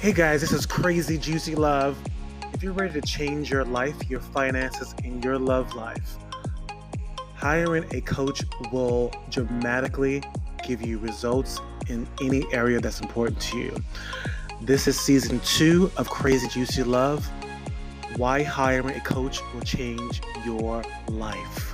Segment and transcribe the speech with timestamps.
[0.00, 1.98] Hey guys, this is Crazy Juicy Love.
[2.54, 6.18] If you're ready to change your life, your finances, and your love life,
[7.34, 10.22] hiring a coach will dramatically
[10.64, 11.58] give you results
[11.88, 13.76] in any area that's important to you.
[14.60, 17.28] This is season two of Crazy Juicy Love.
[18.16, 21.67] Why hiring a coach will change your life.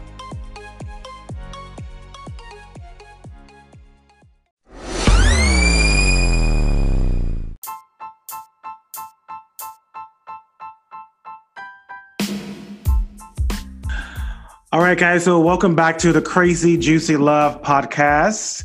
[14.84, 15.24] Right, guys.
[15.24, 18.64] So, welcome back to the Crazy Juicy Love podcast.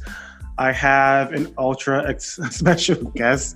[0.57, 3.55] I have an ultra ex- special guest,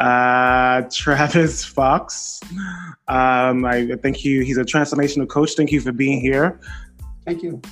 [0.00, 2.40] uh, Travis Fox.
[3.06, 4.42] Um, I thank you.
[4.42, 5.52] He's a transformational coach.
[5.54, 6.58] Thank you for being here.
[7.24, 7.62] Thank you.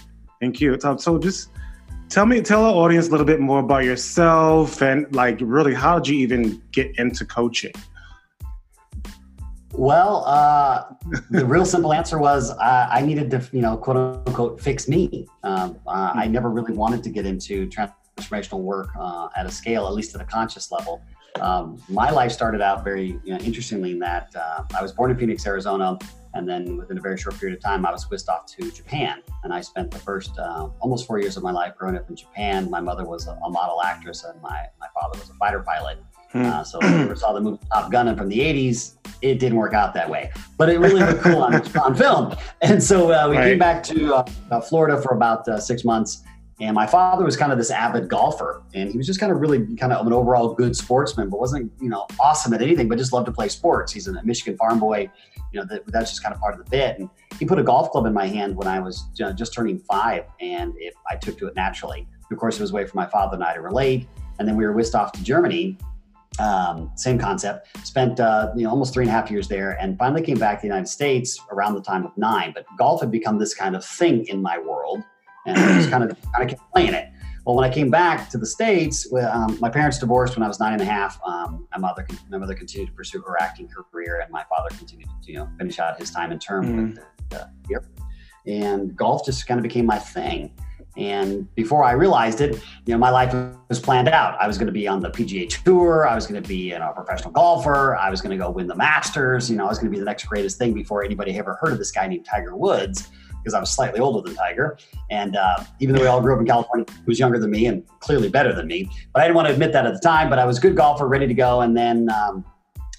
[0.41, 0.79] Thank you.
[0.79, 1.51] So, so just
[2.09, 5.99] tell me, tell our audience a little bit more about yourself and like really how
[5.99, 7.73] did you even get into coaching?
[9.81, 10.93] Well, uh,
[11.31, 15.27] the real simple answer was uh, I needed to, you know, quote unquote, fix me.
[15.43, 19.87] Um, uh, I never really wanted to get into transformational work uh, at a scale,
[19.87, 21.01] at least at a conscious level.
[21.41, 25.13] Um, my life started out very you know, interestingly in that uh, I was born
[25.13, 25.99] in Phoenix, Arizona,
[26.35, 29.23] and then within a very short period of time, I was whisked off to Japan.
[29.45, 32.17] And I spent the first uh, almost four years of my life growing up in
[32.17, 32.69] Japan.
[32.69, 35.99] My mother was a, a model actress, and my, my father was a fighter pilot.
[36.33, 36.47] Hmm.
[36.47, 39.59] Uh, so if you ever saw the movie Top Gun from the 80s, it didn't
[39.59, 40.31] work out that way.
[40.57, 42.37] But it really looked cool on, on film.
[42.63, 43.51] And so uh, we right.
[43.51, 44.15] came back to
[44.51, 46.23] uh, Florida for about uh, six months.
[46.61, 49.41] And my father was kind of this avid golfer, and he was just kind of
[49.41, 52.99] really kind of an overall good sportsman, but wasn't you know awesome at anything, but
[52.99, 53.95] just loved to play sports.
[53.95, 55.11] He's a Michigan farm boy,
[55.53, 56.99] you know that, that's just kind of part of the bit.
[56.99, 57.09] And
[57.39, 60.75] he put a golf club in my hand when I was just turning five, and
[60.77, 62.07] it, I took to it naturally.
[62.31, 64.07] Of course, it was a way for my father and I to relate.
[64.39, 65.77] And then we were whisked off to Germany
[66.39, 67.69] um, same concept.
[67.87, 70.59] Spent uh, you know almost three and a half years there, and finally came back
[70.59, 72.53] to the United States around the time of nine.
[72.55, 75.03] But golf had become this kind of thing in my world,
[75.47, 77.09] and I just kind of kind of kept playing it.
[77.47, 80.61] Well, when I came back to the states, um, my parents divorced when I was
[80.61, 81.19] nine and a half.
[81.25, 85.09] Um, my mother my mother continued to pursue her acting career, and my father continued
[85.25, 86.95] to you know finish out his time in term mm.
[86.95, 87.83] with the, the,
[88.47, 90.53] and golf just kind of became my thing.
[90.97, 93.33] And before I realized it, you know, my life
[93.69, 94.41] was planned out.
[94.41, 96.07] I was going to be on the PGA Tour.
[96.07, 97.97] I was going to be you know, a professional golfer.
[97.97, 99.51] I was going to go win the Masters.
[99.51, 101.73] You know, I was going to be the next greatest thing before anybody ever heard
[101.73, 103.09] of this guy named Tiger Woods
[103.41, 104.79] because I was slightly older than Tiger.
[105.11, 107.67] And uh, even though we all grew up in California, he was younger than me
[107.67, 108.91] and clearly better than me.
[109.13, 110.29] But I didn't want to admit that at the time.
[110.29, 111.63] But I was a good golfer, ready to go.
[111.63, 112.45] And then um,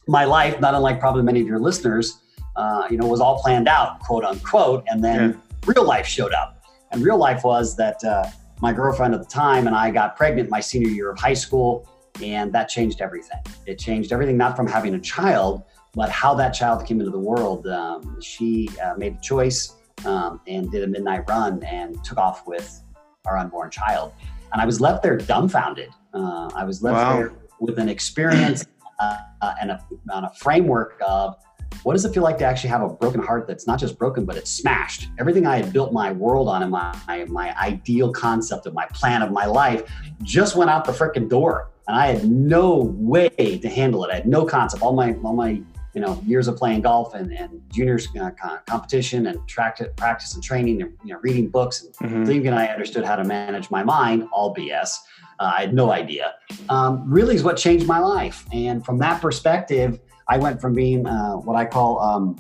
[0.07, 2.21] my life, not unlike probably many of your listeners,
[2.55, 4.83] uh, you know, was all planned out, quote unquote.
[4.87, 5.37] And then yeah.
[5.65, 6.60] real life showed up.
[6.91, 8.25] And real life was that uh,
[8.61, 11.87] my girlfriend at the time and I got pregnant my senior year of high school,
[12.21, 13.39] and that changed everything.
[13.65, 15.63] It changed everything, not from having a child,
[15.93, 17.67] but how that child came into the world.
[17.67, 19.75] Um, she uh, made a choice
[20.05, 22.81] um, and did a midnight run and took off with
[23.25, 24.13] our unborn child.
[24.51, 25.89] And I was left there dumbfounded.
[26.13, 27.15] Uh, I was left wow.
[27.15, 28.65] there with an experience
[28.99, 29.17] uh,
[29.61, 31.37] and, a, and a framework of
[31.83, 34.25] what does it feel like to actually have a broken heart that's not just broken,
[34.25, 35.09] but it's smashed?
[35.19, 38.85] Everything I had built my world on and my, my, my ideal concept of my
[38.93, 39.83] plan of my life
[40.21, 41.69] just went out the freaking door.
[41.87, 44.11] And I had no way to handle it.
[44.11, 44.83] I had no concept.
[44.83, 45.61] All my, all my
[45.93, 48.31] you know, years of playing golf and, and juniors uh,
[48.67, 52.25] competition and track, practice and training and you know, reading books and mm-hmm.
[52.25, 54.95] thinking I understood how to manage my mind, all BS.
[55.39, 56.35] Uh, I had no idea.
[56.69, 58.45] Um, really is what changed my life.
[58.53, 62.39] And from that perspective, I went from being uh, what I call, um,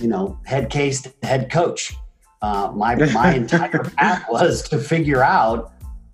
[0.00, 1.94] you know, head case to head coach.
[2.40, 5.72] Uh, my my entire path was to figure out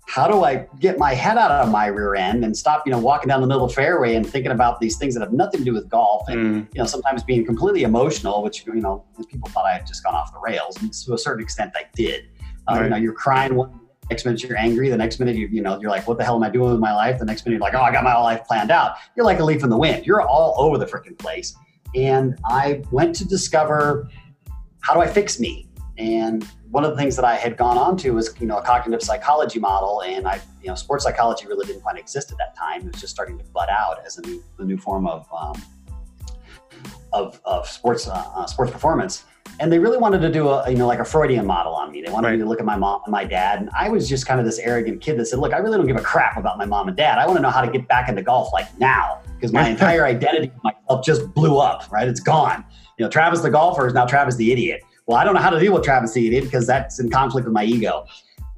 [0.09, 2.97] how do I get my head out of my rear end and stop, you know,
[2.97, 5.59] walking down the middle of the fairway and thinking about these things that have nothing
[5.59, 6.73] to do with golf and, mm.
[6.73, 10.15] you know, sometimes being completely emotional, which, you know, people thought I had just gone
[10.15, 10.77] off the rails.
[10.81, 12.25] And to a certain extent, I did.
[12.67, 12.83] Uh, right.
[12.85, 14.89] You know, you're crying one next minute you're angry.
[14.89, 16.79] The next minute you you know you're like, what the hell am I doing with
[16.79, 17.19] my life?
[17.19, 18.95] The next minute you're like, oh, I got my whole life planned out.
[19.15, 20.05] You're like a leaf in the wind.
[20.05, 21.55] You're all over the freaking place.
[21.95, 24.09] And I went to discover
[24.81, 25.67] how do I fix me.
[25.97, 28.61] And one of the things that I had gone on to was you know a
[28.61, 32.55] cognitive psychology model, and I you know sports psychology really didn't quite exist at that
[32.55, 32.81] time.
[32.81, 35.61] It was just starting to bud out as a new a new form of um,
[37.11, 39.25] of, of sports uh, uh, sports performance
[39.59, 42.01] and they really wanted to do a you know like a Freudian model on me.
[42.01, 42.33] They wanted right.
[42.37, 44.45] me to look at my mom and my dad, and I was just kind of
[44.45, 46.87] this arrogant kid that said, "Look, I really don't give a crap about my mom
[46.87, 47.17] and dad.
[47.17, 50.05] I want to know how to get back into golf like now because my entire
[50.05, 51.91] identity myself just blew up.
[51.91, 52.63] Right, it's gone.
[52.97, 54.81] You know, Travis the golfer is now Travis the idiot.
[55.05, 57.45] Well, I don't know how to deal with Travis the idiot because that's in conflict
[57.45, 58.05] with my ego.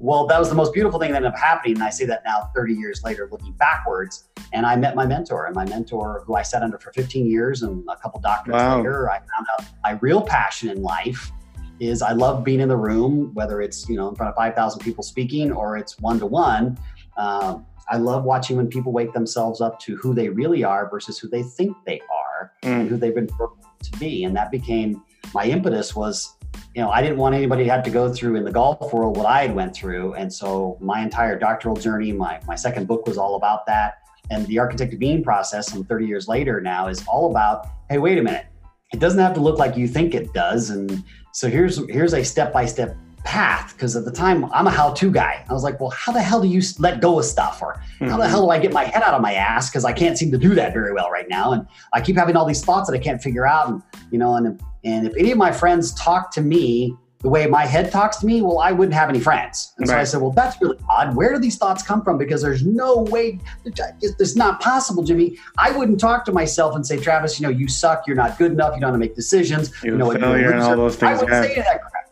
[0.02, 1.76] Well, that was the most beautiful thing that ended up happening.
[1.76, 4.28] And I say that now 30 years later, looking backwards.
[4.52, 7.62] And I met my mentor, and my mentor, who I sat under for 15 years
[7.62, 8.78] and a couple doctorates wow.
[8.78, 11.30] later, I found out my real passion in life
[11.78, 14.80] is I love being in the room, whether it's, you know, in front of 5,000
[14.80, 16.76] people speaking or it's one to one.
[17.16, 21.28] I love watching when people wake themselves up to who they really are versus who
[21.28, 22.80] they think they are mm.
[22.80, 24.24] and who they've been to be.
[24.24, 25.02] And that became
[25.32, 26.36] my impetus was
[26.74, 29.16] you know, I didn't want anybody to have to go through in the golf world
[29.16, 30.14] what I had went through.
[30.14, 33.98] And so my entire doctoral journey, my, my second book was all about that.
[34.30, 38.18] And the architect being process, some 30 years later now, is all about, hey, wait
[38.18, 38.46] a minute.
[38.92, 40.70] It doesn't have to look like you think it does.
[40.70, 45.44] And so here's here's a step-by-step path because at the time I'm a how-to guy.
[45.48, 48.08] I was like, well, how the hell do you let go of stuff, or mm-hmm.
[48.08, 48.30] how the mm-hmm.
[48.30, 50.38] hell do I get my head out of my ass because I can't seem to
[50.38, 53.00] do that very well right now, and I keep having all these thoughts that I
[53.00, 56.40] can't figure out, and you know, and and if any of my friends talk to
[56.40, 59.74] me the way my head talks to me, well, I wouldn't have any friends.
[59.78, 59.94] And right.
[59.94, 61.14] so I said, well, that's really odd.
[61.14, 62.18] Where do these thoughts come from?
[62.18, 65.38] Because there's no way, it's not possible, Jimmy.
[65.56, 68.50] I wouldn't talk to myself and say, Travis, you know, you suck, you're not good
[68.50, 69.72] enough, you don't know how to make decisions.
[69.84, 71.20] You're you know, failure and all those things.
[71.20, 71.54] I wouldn't yeah.
[71.54, 72.02] say that crap.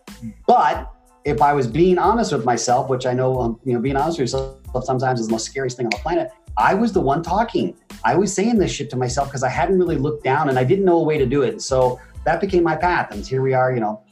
[0.47, 0.93] But
[1.25, 4.19] if I was being honest with myself, which I know, um, you know, being honest
[4.19, 6.31] with yourself sometimes is the most scariest thing on the planet.
[6.57, 7.77] I was the one talking.
[8.05, 10.65] I was saying this shit to myself because I hadn't really looked down and I
[10.65, 11.63] didn't know a way to do it.
[11.63, 13.13] So that became my path.
[13.13, 14.03] And here we are, you know,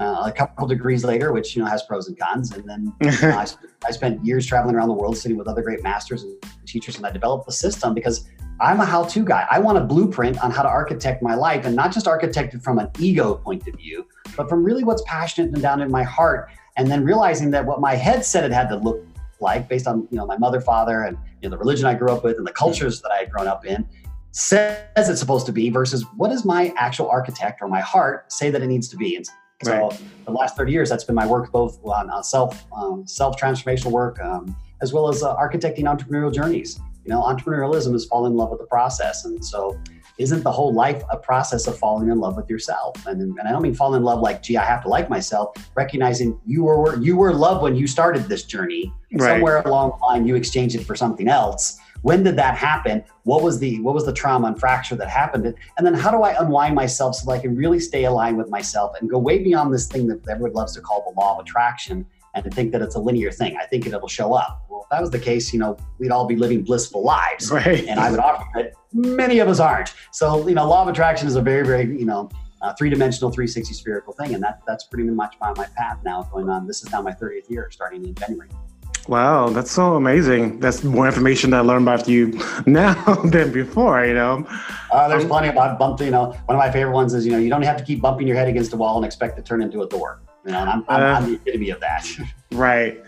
[0.00, 2.52] uh, a couple degrees later, which you know has pros and cons.
[2.52, 3.46] And then I,
[3.86, 6.36] I, spent years traveling around the world, sitting with other great masters and
[6.66, 8.28] teachers, and I developed the system because
[8.60, 9.46] I'm a how-to guy.
[9.50, 12.62] I want a blueprint on how to architect my life, and not just architect it
[12.62, 14.06] from an ego point of view,
[14.36, 16.50] but from really what's passionate and down in my heart.
[16.76, 19.04] And then realizing that what my head said it had to look
[19.40, 22.10] like, based on you know my mother, father, and you know the religion I grew
[22.10, 23.86] up with, and the cultures that I had grown up in,
[24.32, 28.50] says it's supposed to be versus what does my actual architect or my heart say
[28.50, 29.16] that it needs to be.
[29.16, 29.26] And
[29.64, 30.02] so right.
[30.24, 34.20] the last 30 years, that's been my work both on, self um, self transformational work
[34.20, 36.78] um, as well as uh, architecting entrepreneurial journeys.
[37.08, 39.80] You know, entrepreneurialism is falling in love with the process, and so
[40.18, 43.06] isn't the whole life a process of falling in love with yourself?
[43.06, 45.56] And, and I don't mean fall in love like, gee, I have to like myself.
[45.74, 48.92] Recognizing you were you were loved when you started this journey.
[49.10, 49.36] Right.
[49.36, 53.42] Somewhere along the line, you exchanged it for something else when did that happen what
[53.42, 56.40] was the what was the trauma and fracture that happened and then how do i
[56.40, 59.74] unwind myself so that i can really stay aligned with myself and go way beyond
[59.74, 62.06] this thing that everyone loves to call the law of attraction
[62.38, 64.88] and to think that it's a linear thing i think it'll show up well if
[64.90, 67.86] that was the case you know we'd all be living blissful lives right.
[67.86, 71.26] and i would offer that many of us aren't so you know law of attraction
[71.26, 72.28] is a very very you know
[72.60, 76.48] uh, three-dimensional 360 spherical thing and that that's pretty much my, my path now going
[76.48, 78.48] on this is now my 30th year starting in january
[79.08, 80.60] Wow, that's so amazing.
[80.60, 84.46] That's more information that I learned about you now than before, you know?
[84.92, 87.38] Uh, there's plenty about bumping, you know, one of my favorite ones is, you know,
[87.38, 89.62] you don't have to keep bumping your head against a wall and expect to turn
[89.62, 90.20] into a door.
[90.48, 92.08] You know, and I'm, I'm, uh, I'm the epitome of that.
[92.52, 93.02] right.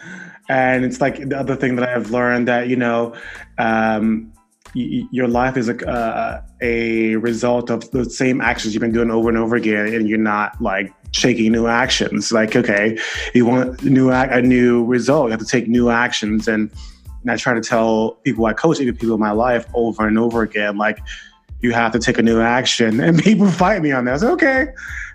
[0.51, 3.15] And it's like the other thing that I've learned that, you know,
[3.57, 4.31] um,
[4.75, 9.11] y- your life is a, uh, a result of the same actions you've been doing
[9.11, 9.87] over and over again.
[9.87, 12.31] And you're not like taking new actions.
[12.31, 12.99] Like, okay,
[13.33, 16.47] you want a new a new result, you have to take new actions.
[16.47, 16.71] And,
[17.23, 20.19] and I try to tell people I coach, even people in my life, over and
[20.19, 20.99] over again, like,
[21.63, 23.01] you have to take a new action.
[23.05, 24.23] And people fight me on that.
[24.23, 24.69] okay,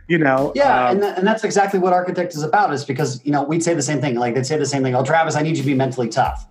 [0.08, 0.52] you know.
[0.56, 2.74] Yeah, um, and, th- and that's exactly what architect is about.
[2.74, 4.16] Is because you know we'd say the same thing.
[4.16, 4.96] Like they'd say the same thing.
[4.96, 6.48] Oh, Travis, I need you to be mentally tough.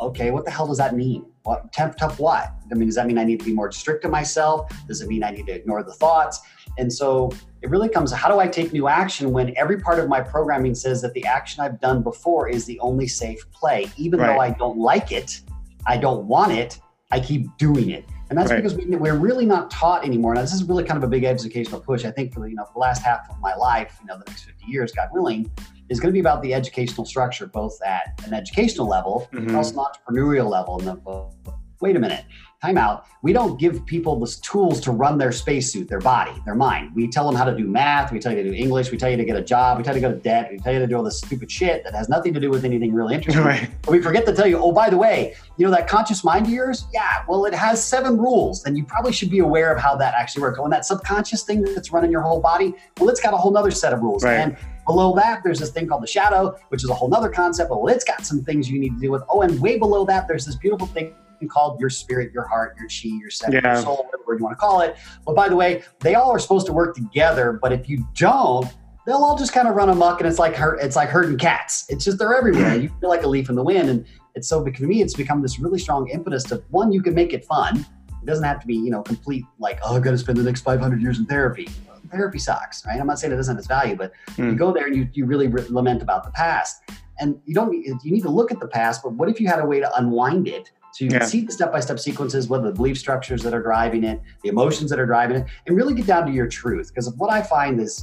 [0.00, 1.26] okay, what the hell does that mean?
[1.42, 2.18] What tough, tough?
[2.18, 2.52] What?
[2.70, 4.70] I mean, does that mean I need to be more strict to myself?
[4.86, 6.40] Does it mean I need to ignore the thoughts?
[6.78, 7.30] And so
[7.62, 10.74] it really comes how do I take new action when every part of my programming
[10.74, 14.28] says that the action I've done before is the only safe play, even right.
[14.34, 15.40] though I don't like it,
[15.86, 16.80] I don't want it,
[17.10, 18.04] I keep doing it.
[18.34, 18.60] And that's right.
[18.60, 20.34] because we, are really not taught anymore.
[20.34, 22.04] Now, this is really kind of a big educational push.
[22.04, 24.24] I think for the, you know, the last half of my life, you know, the
[24.26, 25.48] next 50 years, God willing,
[25.88, 29.46] is going to be about the educational structure, both at an educational level, mm-hmm.
[29.46, 30.80] and also an entrepreneurial level.
[30.80, 32.24] And the, wait a minute,
[32.64, 33.04] timeout.
[33.22, 36.94] We don't give people the tools to run their spacesuit, their body, their mind.
[36.94, 38.12] We tell them how to do math.
[38.12, 38.90] We tell you to do English.
[38.90, 39.78] We tell you to get a job.
[39.78, 40.50] We tell you to go to debt.
[40.50, 42.64] We tell you to do all this stupid shit that has nothing to do with
[42.64, 43.34] anything really interesting.
[43.44, 43.68] Right.
[43.82, 46.46] But we forget to tell you, oh, by the way, you know that conscious mind
[46.46, 46.86] of yours?
[46.94, 50.14] Yeah, well, it has seven rules, and you probably should be aware of how that
[50.14, 50.58] actually works.
[50.58, 53.54] Oh, and that subconscious thing that's running your whole body, well, it's got a whole
[53.58, 54.24] other set of rules.
[54.24, 54.34] Right.
[54.34, 54.56] And
[54.86, 57.82] below that, there's this thing called the shadow, which is a whole other concept, but
[57.82, 59.22] well, it's got some things you need to deal with.
[59.28, 61.14] Oh, and way below that, there's this beautiful thing
[61.48, 63.74] called your spirit, your heart, your chi, your yeah.
[63.74, 64.96] your soul, whatever you want to call it.
[65.24, 67.58] But by the way, they all are supposed to work together.
[67.60, 68.66] But if you don't,
[69.06, 71.86] they'll all just kind of run amok, and it's like her, it's like herding cats.
[71.88, 72.74] It's just they're everywhere.
[72.76, 75.42] You feel like a leaf in the wind, and it's so for me, it's become
[75.42, 77.86] this really strong impetus to one, you can make it fun.
[78.08, 80.42] It doesn't have to be, you know, complete like, oh, I've got to spend the
[80.42, 81.68] next 500 years in therapy.
[82.10, 82.98] Therapy sucks, right?
[82.98, 84.50] I'm not saying it doesn't have its value, but mm.
[84.50, 86.82] you go there and you, you really re- lament about the past.
[87.18, 89.60] And you don't you need to look at the past, but what if you had
[89.60, 91.26] a way to unwind it so you can yeah.
[91.26, 94.90] see the step-by-step sequences, what are the belief structures that are driving it, the emotions
[94.90, 96.92] that are driving it, and really get down to your truth.
[96.94, 98.00] Because what I find is,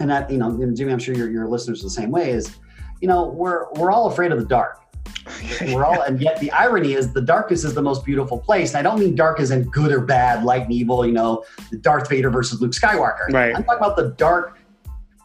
[0.00, 2.30] and that you know, Jimmy, I'm sure your, your listeners are the same way.
[2.30, 2.56] Is
[3.02, 4.80] you know, we're we're all afraid of the dark.
[5.72, 8.70] we're all, and yet the irony is the darkness is the most beautiful place.
[8.70, 11.04] And I don't mean dark as in good or bad, light and evil.
[11.04, 13.30] You know, the Darth Vader versus Luke Skywalker.
[13.30, 13.54] Right.
[13.54, 14.58] I'm talking about the dark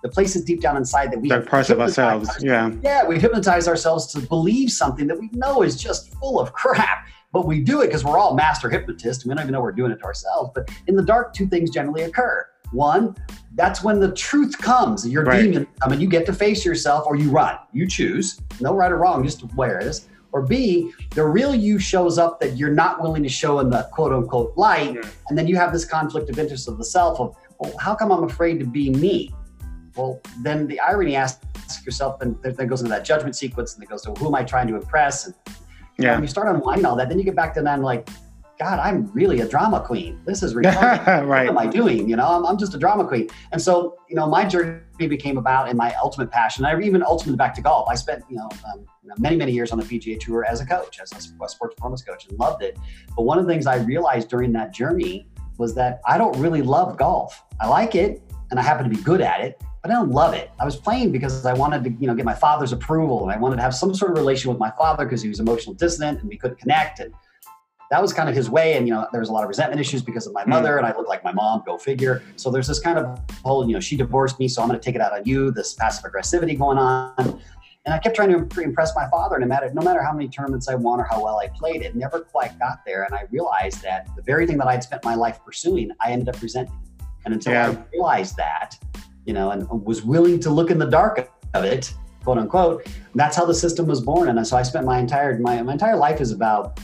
[0.02, 2.30] the places deep down inside that we dark parts of ourselves.
[2.42, 2.72] Yeah.
[2.82, 7.08] Yeah, we hypnotize ourselves to believe something that we know is just full of crap.
[7.34, 9.26] But we do it because we're all master hypnotists.
[9.26, 10.52] We don't even know we're doing it to ourselves.
[10.54, 12.46] But in the dark, two things generally occur.
[12.72, 13.16] One,
[13.56, 15.08] that's when the truth comes.
[15.08, 15.44] Your right.
[15.44, 17.58] demon come and you get to face yourself or you run.
[17.72, 18.40] You choose.
[18.60, 20.10] No right or wrong, just awareness.
[20.34, 23.90] Or B, the real you shows up that you're not willing to show in the
[23.92, 24.98] quote unquote light.
[25.30, 28.12] And then you have this conflict of interest of the self of, well, how come
[28.12, 29.34] I'm afraid to be me?
[29.96, 31.46] Well, then the irony asks
[31.86, 34.44] yourself, and then goes into that judgment sequence and it goes to who am I
[34.44, 35.26] trying to impress?
[35.26, 35.36] And
[35.98, 36.14] yeah.
[36.14, 38.10] when you start unwinding all that, then you get back to then like,
[38.60, 40.22] God, I'm really a drama queen.
[40.26, 41.28] This is retarded.
[41.28, 41.48] right.
[41.48, 42.08] What am I doing?
[42.08, 43.28] You know, I'm, I'm just a drama queen.
[43.52, 46.64] And so, you know, my journey became about and my ultimate passion.
[46.64, 47.88] I even ultimately back to golf.
[47.90, 48.86] I spent, you know, um,
[49.18, 52.28] many, many years on the PGA Tour as a coach, as a sports performance coach,
[52.28, 52.78] and loved it.
[53.16, 56.62] But one of the things I realized during that journey was that I don't really
[56.62, 57.44] love golf.
[57.60, 58.22] I like it,
[58.52, 60.52] and I happen to be good at it, but I don't love it.
[60.60, 63.38] I was playing because I wanted to, you know, get my father's approval, and I
[63.38, 66.20] wanted to have some sort of relation with my father because he was emotional dissident
[66.20, 67.00] and we couldn't connect.
[67.00, 67.14] And
[67.90, 68.78] that was kind of his way.
[68.78, 70.52] And, you know, there was a lot of resentment issues because of my hmm.
[70.52, 72.22] mother and I looked like my mom, go figure.
[72.36, 74.84] So there's this kind of whole, you know, she divorced me, so I'm going to
[74.84, 77.42] take it out on you, this passive aggressivity going on.
[77.84, 80.30] And I kept trying to impress my father, and no matter no matter how many
[80.30, 83.06] tournaments I won or how well I played, it never quite got there.
[83.06, 86.30] And I realized that the very thing that I'd spent my life pursuing, I ended
[86.30, 86.80] up resenting.
[87.26, 87.72] And until yeah.
[87.72, 88.78] I realized that,
[89.26, 93.36] you know, and was willing to look in the dark of it, quote unquote, that's
[93.36, 94.30] how the system was born.
[94.30, 96.80] And so I spent my entire my, my entire life is about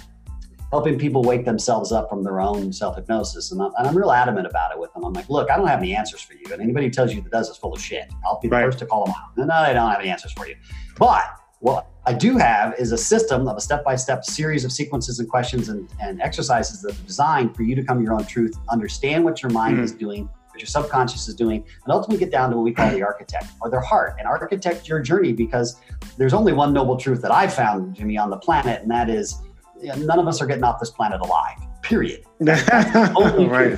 [0.72, 3.52] helping people wake themselves up from their own self hypnosis.
[3.52, 5.04] And I'm, and I'm real adamant about it with them.
[5.06, 6.46] I'm like, look, I don't have any answers for you.
[6.52, 8.12] And anybody who tells you that does is full of shit.
[8.26, 8.66] I'll be the right.
[8.66, 9.48] first to call them out.
[9.48, 10.56] No, I don't have any answers for you.
[10.98, 11.24] But
[11.60, 15.20] what I do have is a system of a step by step series of sequences
[15.20, 18.26] and questions and, and exercises that are designed for you to come to your own
[18.26, 19.84] truth, understand what your mind mm.
[19.84, 22.90] is doing, what your subconscious is doing, and ultimately get down to what we call
[22.90, 25.80] the architect or their heart and architect your journey because
[26.18, 29.40] there's only one noble truth that I've found, Jimmy, on the planet, and that is
[29.84, 31.58] none of us are getting off this planet alive.
[31.84, 32.26] Period.
[32.40, 33.78] right.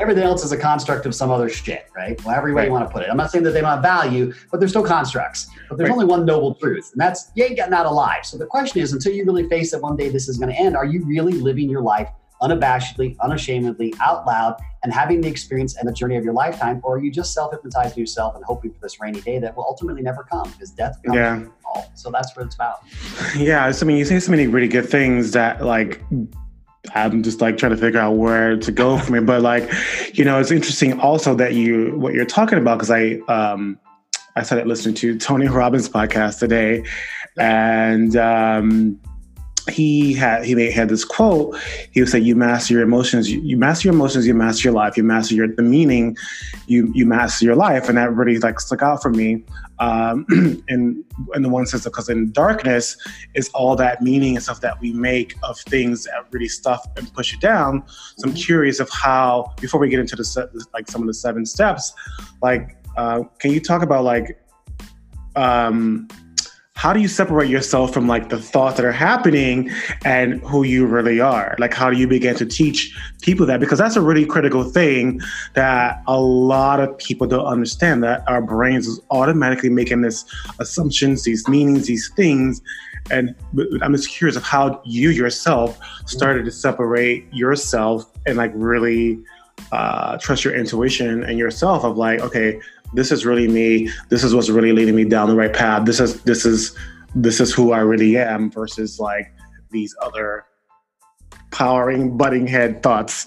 [0.00, 2.16] Everything else is a construct of some other shit, right?
[2.24, 2.66] Well, However way right.
[2.66, 3.10] you want to put it.
[3.10, 5.50] I'm not saying that they don't have value, but they're still constructs.
[5.68, 5.94] But there's right.
[5.94, 8.24] only one noble truth, and that's you ain't getting out alive.
[8.24, 10.58] So the question is, until you really face that one day this is going to
[10.58, 12.08] end, are you really living your life
[12.42, 16.96] unabashedly, unashamedly, out loud, and having the experience and the journey of your lifetime, or
[16.96, 20.22] are you just self-hypnotizing yourself and hoping for this rainy day that will ultimately never
[20.22, 21.16] come because death comes.
[21.16, 21.46] Yeah.
[21.94, 22.82] So that's what it's about.
[23.36, 26.02] Yeah, so, I mean, you say so many really good things that like
[26.94, 29.26] I'm just like trying to figure out where to go from it.
[29.26, 29.70] But like,
[30.14, 33.78] you know, it's interesting also that you what you're talking about because I um
[34.36, 36.84] I started listening to Tony Robbins podcast today,
[37.38, 39.00] and um
[39.70, 41.56] he had he made, had this quote.
[41.92, 43.30] He would say, "You master your emotions.
[43.30, 44.26] You, you, master your emotions.
[44.26, 44.96] You master your life.
[44.96, 46.16] You master your the meaning.
[46.66, 49.44] You you master your life." And that really like stuck out for me.
[49.78, 50.26] Um,
[50.68, 52.96] in in the one sense, because in darkness
[53.34, 57.12] is all that meaning and stuff that we make of things that really stuff and
[57.14, 57.82] push it down.
[58.18, 61.46] So I'm curious of how before we get into the like some of the seven
[61.46, 61.92] steps,
[62.42, 64.38] like uh, can you talk about like
[65.36, 66.08] um
[66.80, 69.70] how do you separate yourself from like the thoughts that are happening
[70.06, 71.54] and who you really are?
[71.58, 73.60] Like how do you begin to teach people that?
[73.60, 75.20] Because that's a really critical thing
[75.52, 80.24] that a lot of people don't understand that our brains is automatically making this
[80.58, 82.62] assumptions these meanings these things.
[83.10, 83.34] And
[83.82, 89.18] i'm just curious of how you yourself started to separate yourself and like really
[89.72, 92.58] uh, trust your intuition and yourself of like okay
[92.92, 93.90] this is really me.
[94.08, 95.86] This is what's really leading me down the right path.
[95.86, 96.76] This is this is
[97.14, 99.32] this is who I really am versus like
[99.70, 100.44] these other
[101.50, 103.26] powering butting head thoughts.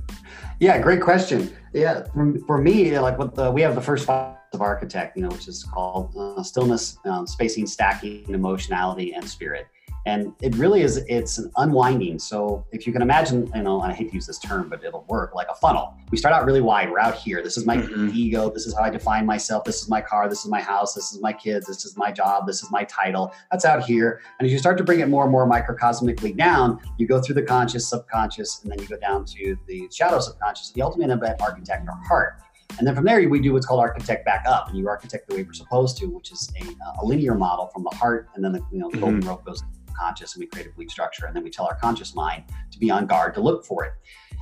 [0.60, 1.54] yeah, great question.
[1.72, 5.22] Yeah, for, for me, like what the we have the first five of architect, you
[5.22, 9.66] know, which is called uh, stillness, um, spacing, stacking, emotionality, and spirit
[10.06, 12.18] and it really is it's an unwinding.
[12.18, 15.04] So if you can imagine you know i hate to use this term but it'll
[15.08, 15.94] work like a funnel.
[16.10, 16.90] We start out really wide.
[16.90, 17.42] We're out here.
[17.42, 18.10] This is my mm-hmm.
[18.14, 18.50] ego.
[18.50, 19.64] This is how i define myself.
[19.64, 20.28] This is my car.
[20.28, 20.94] This is my house.
[20.94, 21.66] This is my kids.
[21.66, 22.46] This is my job.
[22.46, 23.34] This is my title.
[23.50, 24.22] That's out here.
[24.38, 27.34] And as you start to bring it more and more microcosmically down you go through
[27.34, 31.40] the conscious subconscious and then you go down to the shadow subconscious the ultimate event
[31.42, 32.40] architect or heart.
[32.78, 35.36] And then from there, we do what's called architect back up, and you architect the
[35.36, 38.52] way we're supposed to, which is a, a linear model from the heart, and then
[38.52, 39.28] the you know golden mm-hmm.
[39.28, 39.62] rope goes
[39.98, 42.78] conscious, and we create a belief structure, and then we tell our conscious mind to
[42.78, 43.92] be on guard to look for it.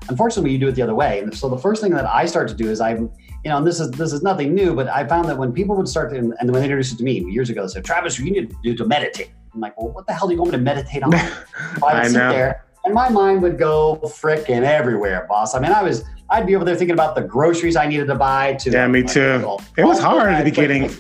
[0.09, 1.21] Unfortunately, you do it the other way.
[1.21, 3.11] And so the first thing that I start to do is I, you
[3.45, 5.89] know, and this is this is nothing new, but I found that when people would
[5.89, 8.31] start to, and when they introduced it to me years ago, they said, "Travis, you
[8.31, 10.59] need to do to meditate." I'm like, "Well, what the hell do you want me
[10.59, 11.13] to meditate on?"
[11.79, 15.55] So I would sit there, and my mind would go fricking everywhere, boss.
[15.55, 18.15] I mean, I was I'd be over there thinking about the groceries I needed to
[18.15, 18.55] buy.
[18.55, 19.57] To yeah, me too.
[19.77, 20.91] it was hard at the beginning.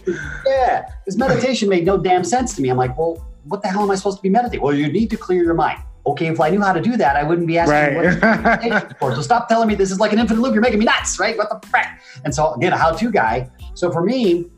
[0.46, 2.68] yeah, this meditation made no damn sense to me.
[2.68, 4.62] I'm like, well, what the hell am I supposed to be meditating?
[4.62, 5.82] Well, you need to clear your mind.
[6.06, 8.70] Okay, if I knew how to do that, I wouldn't be asking right.
[8.70, 9.14] what for.
[9.14, 10.52] So stop telling me this is like an infinite loop.
[10.52, 11.36] You're making me nuts, right?
[11.36, 11.86] What the frick?
[12.24, 13.50] And so again, a how-to guy.
[13.74, 14.50] So for me,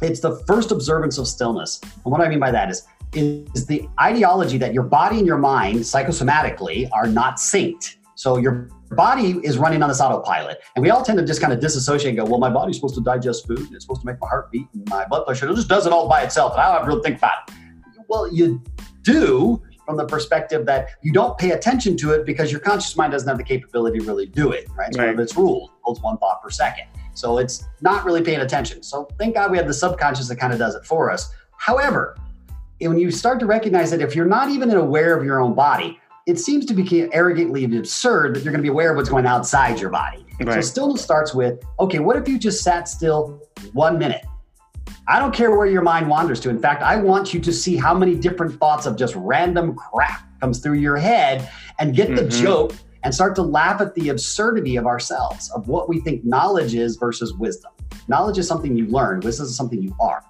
[0.00, 1.80] it's the first observance of stillness.
[1.82, 5.38] And what I mean by that is is the ideology that your body and your
[5.38, 7.96] mind psychosomatically are not synced.
[8.14, 10.60] So your body is running on this autopilot.
[10.76, 12.94] And we all tend to just kind of disassociate and go, well, my body's supposed
[12.94, 15.48] to digest food and it's supposed to make my heart beat and my blood pressure.
[15.48, 16.52] It just does it all by itself.
[16.52, 17.54] And I don't have to really think about it.
[18.12, 18.62] Well, you
[19.00, 23.12] do from the perspective that you don't pay attention to it because your conscious mind
[23.12, 24.88] doesn't have the capability to really do it, right?
[24.88, 25.06] It's right.
[25.06, 26.84] one of its rules, holds one thought per second.
[27.14, 28.82] So it's not really paying attention.
[28.82, 31.32] So thank God we have the subconscious that kind of does it for us.
[31.56, 32.18] However,
[32.80, 35.98] when you start to recognize that if you're not even aware of your own body,
[36.26, 39.24] it seems to be arrogantly absurd that you're going to be aware of what's going
[39.24, 40.26] outside your body.
[40.38, 40.56] Right.
[40.56, 43.40] So stillness starts with, okay, what if you just sat still
[43.72, 44.26] one minute?
[45.08, 46.50] I don't care where your mind wanders to.
[46.50, 50.22] In fact, I want you to see how many different thoughts of just random crap
[50.40, 52.42] comes through your head and get the mm-hmm.
[52.42, 56.74] joke and start to laugh at the absurdity of ourselves, of what we think knowledge
[56.74, 57.72] is versus wisdom.
[58.06, 60.22] Knowledge is something you learn, wisdom is something you are.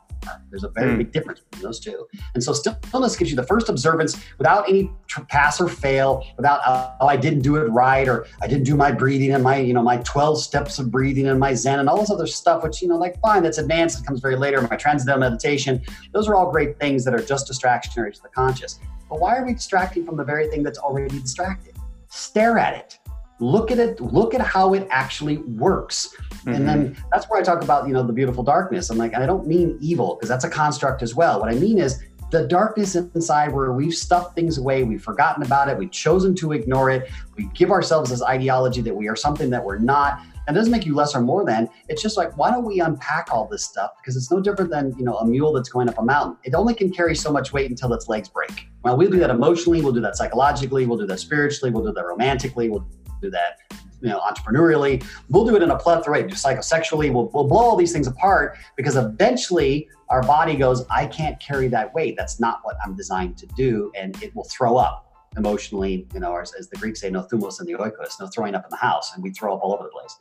[0.50, 0.98] There's a very mm.
[0.98, 2.06] big difference between those two.
[2.34, 4.90] And so stillness gives you the first observance without any
[5.28, 6.60] pass or fail, without
[7.00, 9.74] oh I didn't do it right or I didn't do my breathing and my you
[9.74, 12.82] know my 12 steps of breathing and my Zen and all this other stuff, which
[12.82, 14.00] you know like fine that's advanced.
[14.00, 14.60] It comes very later.
[14.62, 15.82] My transcendental meditation.
[16.12, 18.78] Those are all great things that are just distractionary to the conscious.
[19.08, 21.76] But why are we distracting from the very thing that's already distracted?
[22.08, 22.98] Stare at it
[23.42, 26.14] look at it look at how it actually works.
[26.42, 26.54] Mm-hmm.
[26.54, 27.08] and then mm-hmm.
[27.12, 28.90] that's where i talk about you know the beautiful darkness.
[28.90, 31.40] I'm like i don't mean evil because that's a construct as well.
[31.40, 35.68] What i mean is the darkness inside where we've stuffed things away we've forgotten about
[35.68, 39.50] it we've chosen to ignore it we give ourselves this ideology that we are something
[39.50, 40.20] that we're not.
[40.48, 43.28] And doesn't make you less or more than it's just like why don't we unpack
[43.30, 43.92] all this stuff?
[43.98, 46.36] Because it's no different than you know a mule that's going up a mountain.
[46.42, 48.66] It only can carry so much weight until its legs break.
[48.82, 51.92] Well we'll do that emotionally we'll do that psychologically we'll do that spiritually we'll do
[51.92, 52.88] that romantically we'll
[53.22, 53.58] do that
[54.02, 55.04] you know entrepreneurially.
[55.30, 57.12] We'll do it in a plethora just psychosexually.
[57.12, 61.68] We'll, we'll blow all these things apart because eventually our body goes i can't carry
[61.68, 62.16] that weight.
[62.18, 63.90] That's not what i'm designed to do.
[63.96, 65.08] And it will throw up
[65.38, 68.54] emotionally you know as, as the greeks say no thumos in the oikos no throwing
[68.54, 70.18] up in the house and we throw up all over the place.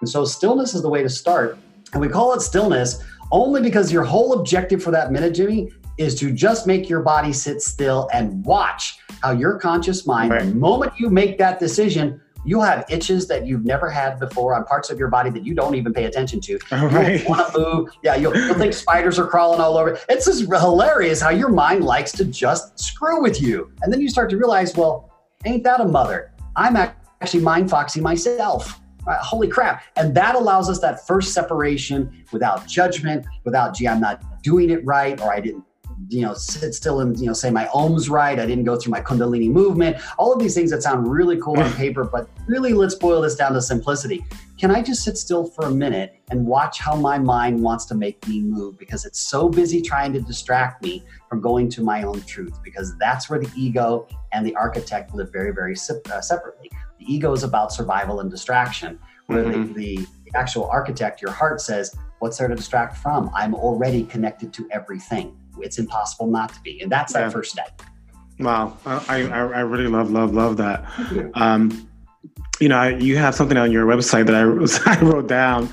[0.00, 1.58] And so stillness is the way to start.
[1.92, 6.18] And we call it stillness only because your whole objective for that minute jimmy is
[6.18, 10.46] to just make your body sit still and watch how your conscious mind right.
[10.46, 14.64] the moment you make that decision you'll have itches that you've never had before on
[14.64, 16.58] parts of your body that you don't even pay attention to.
[16.92, 17.22] Right.
[17.22, 17.88] You want to move.
[18.02, 19.98] Yeah, you'll, you'll, think spiders are crawling all over.
[20.08, 23.72] It's just hilarious how your mind likes to just screw with you.
[23.82, 25.10] And then you start to realize, well,
[25.44, 26.32] ain't that a mother?
[26.56, 28.80] I'm actually mind foxing myself.
[29.06, 29.84] Right, holy crap.
[29.96, 34.84] And that allows us that first separation without judgment, without, gee, I'm not doing it
[34.84, 35.64] right, or I didn't
[36.12, 38.38] you know, sit still and, you know, say my ohms right.
[38.38, 39.96] I didn't go through my Kundalini movement.
[40.18, 43.34] All of these things that sound really cool on paper, but really let's boil this
[43.34, 44.24] down to simplicity.
[44.58, 47.94] Can I just sit still for a minute and watch how my mind wants to
[47.94, 52.02] make me move because it's so busy trying to distract me from going to my
[52.02, 52.58] own truth?
[52.62, 56.70] Because that's where the ego and the architect live very, very uh, separately.
[56.98, 59.72] The ego is about survival and distraction, where mm-hmm.
[59.72, 63.32] the, the actual architect, your heart says, What's there to distract from?
[63.34, 66.80] I'm already connected to everything it's impossible not to be.
[66.80, 67.22] And that's yeah.
[67.22, 67.82] that first step.
[68.38, 68.76] Wow.
[68.86, 70.84] I, I, I really love, love, love that.
[71.34, 71.88] Um,
[72.60, 74.42] you know, you have something on your website that I,
[74.92, 75.68] I wrote down,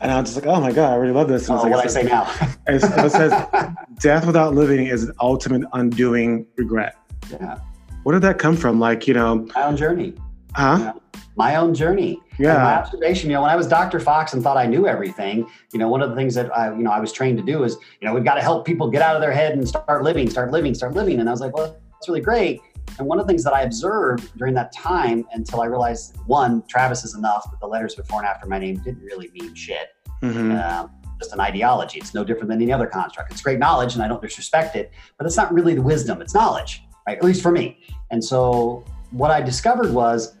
[0.00, 1.72] and I was just like, "Oh my god, I really love this." And oh, like,
[1.72, 2.32] what I say now?
[2.66, 6.96] it says, "Death without living is an ultimate undoing regret."
[7.30, 7.58] Yeah.
[8.04, 8.80] Where did that come from?
[8.80, 10.14] Like, you know, my own journey.
[10.54, 10.78] Huh?
[10.78, 11.02] Know,
[11.40, 12.20] my own journey.
[12.38, 12.54] Yeah.
[12.54, 13.98] And my observation, you know, when I was Dr.
[13.98, 16.82] Fox and thought I knew everything, you know, one of the things that I, you
[16.82, 19.00] know, I was trained to do is, you know, we've got to help people get
[19.00, 21.18] out of their head and start living, start living, start living.
[21.18, 22.60] And I was like, well, that's really great.
[22.98, 26.62] And one of the things that I observed during that time until I realized one,
[26.68, 29.88] Travis is enough, but the letters before and after my name didn't really mean shit.
[30.22, 30.52] Mm-hmm.
[30.52, 31.98] Um, just an ideology.
[32.00, 33.32] It's no different than any other construct.
[33.32, 36.20] It's great knowledge, and I don't disrespect it, but it's not really the wisdom.
[36.20, 37.16] It's knowledge, right?
[37.16, 37.78] At least for me.
[38.10, 40.36] And so what I discovered was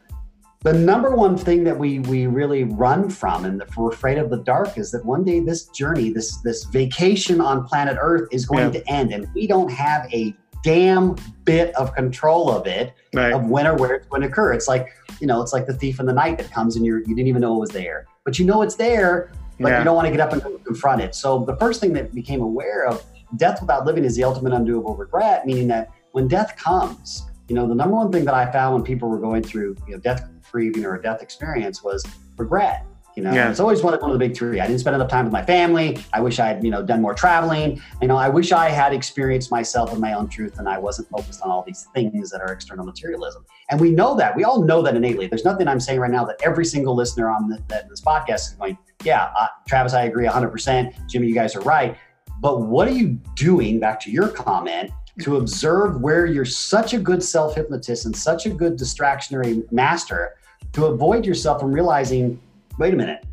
[0.62, 4.28] the number one thing that we we really run from and if we're afraid of
[4.28, 8.44] the dark is that one day this journey this this vacation on planet earth is
[8.44, 8.80] going yeah.
[8.80, 13.32] to end and we don't have a damn bit of control of it right.
[13.32, 15.72] of when or where it's going to occur it's like you know it's like the
[15.72, 18.06] thief in the night that comes and you're you didn't even know it was there
[18.24, 19.78] but you know it's there but yeah.
[19.78, 22.42] you don't want to get up and confront it so the first thing that became
[22.42, 23.02] aware of
[23.36, 27.66] death without living is the ultimate undoable regret meaning that when death comes you know
[27.66, 30.28] the number one thing that i found when people were going through you know death
[30.50, 32.04] grieving or a death experience was
[32.36, 32.86] regret.
[33.16, 33.50] You know, yeah.
[33.50, 34.60] it's always one, one of the big three.
[34.60, 35.98] I didn't spend enough time with my family.
[36.12, 37.82] I wish I had, you know, done more traveling.
[38.00, 41.08] You know, I wish I had experienced myself and my own truth and I wasn't
[41.10, 43.44] focused on all these things that are external materialism.
[43.68, 44.36] And we know that.
[44.36, 45.26] We all know that innately.
[45.26, 48.50] There's nothing I'm saying right now that every single listener on the, that this podcast
[48.50, 51.08] is going, yeah, uh, Travis, I agree 100%.
[51.08, 51.96] Jimmy, you guys are right.
[52.40, 56.98] But what are you doing, back to your comment, to observe where you're such a
[56.98, 60.36] good self hypnotist and such a good distractionary master
[60.72, 62.40] to avoid yourself from realizing,
[62.78, 63.24] wait a minute,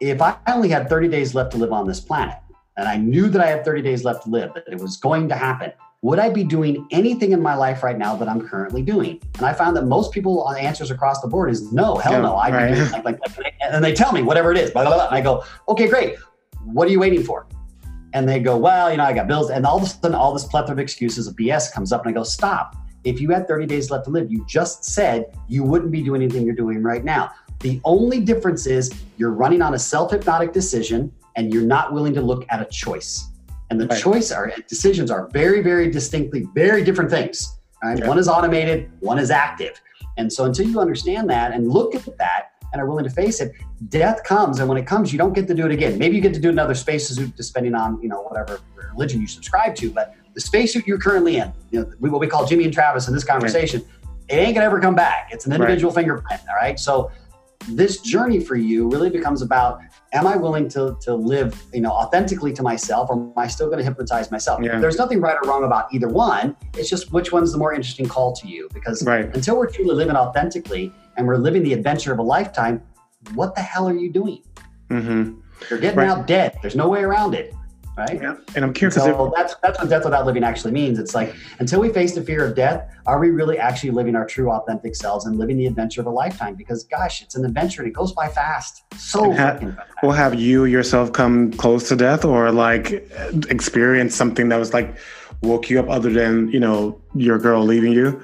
[0.00, 2.36] if I only had 30 days left to live on this planet,
[2.76, 5.28] and I knew that I had 30 days left to live, that it was going
[5.28, 8.82] to happen, would I be doing anything in my life right now that I'm currently
[8.82, 9.20] doing?
[9.38, 12.12] And I found that most people uh, on answers across the board is no, hell
[12.12, 12.36] yeah, no.
[12.36, 12.68] I'd right.
[12.68, 15.06] be doing like, like, like, and they tell me whatever it is, blah, blah, blah.
[15.06, 16.16] And I go, okay, great.
[16.64, 17.46] What are you waiting for?
[18.12, 19.50] And they go, well, you know, I got bills.
[19.50, 22.10] And all of a sudden, all this plethora of excuses of BS comes up, and
[22.10, 25.62] I go, stop if you had 30 days left to live, you just said you
[25.62, 27.30] wouldn't be doing anything you're doing right now.
[27.60, 32.12] The only difference is you're running on a self hypnotic decision and you're not willing
[32.14, 33.28] to look at a choice.
[33.70, 34.00] And the right.
[34.00, 37.58] choice are decisions are very, very distinctly very different things.
[37.82, 37.98] Right?
[37.98, 38.08] Yeah.
[38.08, 39.80] One is automated, one is active.
[40.16, 43.40] And so until you understand that and look at that and are willing to face
[43.40, 43.52] it,
[43.88, 44.58] death comes.
[44.58, 45.96] And when it comes, you don't get to do it again.
[45.96, 48.58] Maybe you get to do it in other spaces depending on, you know, whatever
[48.92, 52.46] religion you subscribe to, but the spacesuit you're currently in, you know, what we call
[52.46, 53.82] Jimmy and Travis in this conversation,
[54.28, 55.30] it ain't gonna ever come back.
[55.32, 56.02] It's an individual right.
[56.02, 56.42] fingerprint.
[56.50, 56.78] All right.
[56.78, 57.10] So
[57.68, 59.80] this journey for you really becomes about
[60.12, 63.70] am I willing to to live, you know, authentically to myself, or am I still
[63.70, 64.62] to hypnotize myself?
[64.62, 64.78] Yeah.
[64.78, 66.54] There's nothing right or wrong about either one.
[66.74, 68.68] It's just which one's the more interesting call to you.
[68.74, 69.34] Because right.
[69.34, 72.82] until we're truly living authentically and we're living the adventure of a lifetime,
[73.32, 74.42] what the hell are you doing?
[74.90, 75.40] Mm-hmm.
[75.70, 76.08] You're getting right.
[76.08, 76.58] out dead.
[76.60, 77.54] There's no way around it
[77.96, 78.20] right?
[78.20, 78.36] Yeah.
[78.54, 78.94] And I'm curious.
[78.94, 80.98] So that's that's what death without living actually means.
[80.98, 84.26] It's like until we face the fear of death, are we really actually living our
[84.26, 86.54] true authentic selves and living the adventure of a lifetime?
[86.54, 88.84] Because gosh, it's an adventure and it goes by fast.
[88.96, 89.78] So ha- fast.
[90.02, 93.08] Well, have you yourself come close to death or like
[93.48, 94.96] experience something that was like
[95.42, 98.22] woke you up other than, you know, your girl leaving you?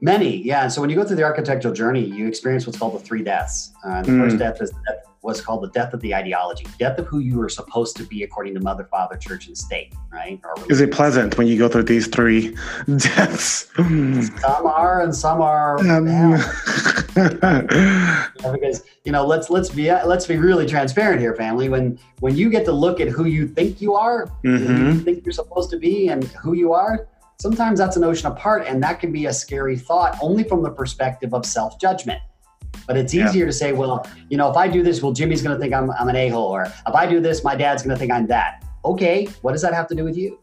[0.00, 0.68] Many, yeah.
[0.68, 3.72] So when you go through the architectural journey, you experience what's called the three deaths.
[3.84, 4.20] Uh, the mm.
[4.20, 7.18] first death is the death what's called the death of the ideology, death of who
[7.18, 10.38] you are supposed to be according to Mother, Father, Church, and State, right?
[10.68, 12.54] Is it pleasant when you go through these three
[12.98, 13.70] deaths?
[13.74, 15.78] some are, and some are.
[15.78, 16.04] Um.
[18.52, 21.70] because you know, let's let's be let's be really transparent here, family.
[21.70, 24.86] When when you get to look at who you think you are, mm-hmm.
[24.86, 27.08] you think you're supposed to be, and who you are,
[27.40, 30.70] sometimes that's an ocean apart, and that can be a scary thought, only from the
[30.70, 32.20] perspective of self judgment.
[32.86, 33.46] But it's easier yeah.
[33.46, 35.90] to say, well, you know, if I do this, well, Jimmy's going to think I'm,
[35.92, 36.48] I'm an a hole.
[36.48, 38.64] Or if I do this, my dad's going to think I'm that.
[38.84, 40.38] Okay, what does that have to do with you?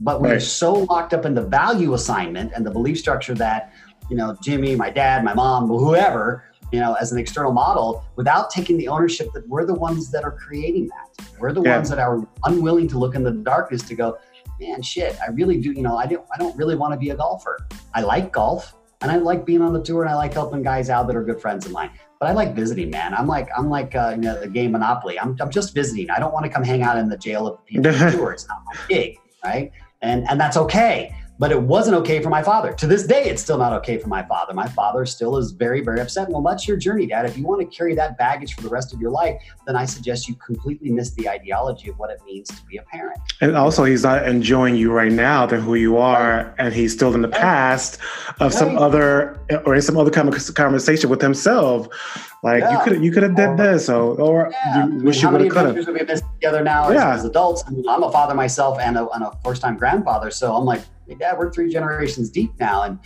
[0.00, 0.42] But we're right.
[0.42, 3.72] so locked up in the value assignment and the belief structure that,
[4.10, 8.50] you know, Jimmy, my dad, my mom, whoever, you know, as an external model without
[8.50, 11.26] taking the ownership that we're the ones that are creating that.
[11.38, 11.76] We're the yeah.
[11.76, 14.18] ones that are unwilling to look in the darkness to go,
[14.60, 17.10] man, shit, I really do, you know, I don't I don't really want to be
[17.10, 17.66] a golfer.
[17.94, 20.90] I like golf and I like being on the tour and I like helping guys
[20.90, 21.90] out that are good friends of mine.
[22.20, 23.14] But I like visiting, man.
[23.14, 25.18] I'm like I'm like uh, you know, the game Monopoly.
[25.18, 26.10] I'm, I'm just visiting.
[26.10, 28.32] I don't want to come hang out in the jail of the PGA Tour.
[28.32, 29.72] It's not my gig, right?
[30.00, 32.72] And and that's okay but it wasn't okay for my father.
[32.72, 34.54] To this day, it's still not okay for my father.
[34.54, 36.28] My father still is very, very upset.
[36.28, 37.26] Well, that's your journey, Dad.
[37.26, 39.84] If you want to carry that baggage for the rest of your life, then I
[39.84, 43.18] suggest you completely miss the ideology of what it means to be a parent.
[43.40, 46.54] And also, he's not enjoying you right now than who you are, right.
[46.58, 47.98] and he's still in the past
[48.38, 48.52] of right.
[48.52, 51.88] some other or in some other kind of conversation with himself.
[52.44, 52.78] Like yeah.
[52.78, 54.86] you could you could have did this, or or yeah.
[54.86, 55.94] you wish I mean, you would have could have.
[55.94, 57.14] We've been together now yeah.
[57.14, 57.64] as, as adults.
[57.66, 60.64] I mean, I'm a father myself and a, and a first time grandfather, so I'm
[60.64, 60.82] like
[61.18, 62.82] dad, we're three generations deep now.
[62.82, 62.98] And,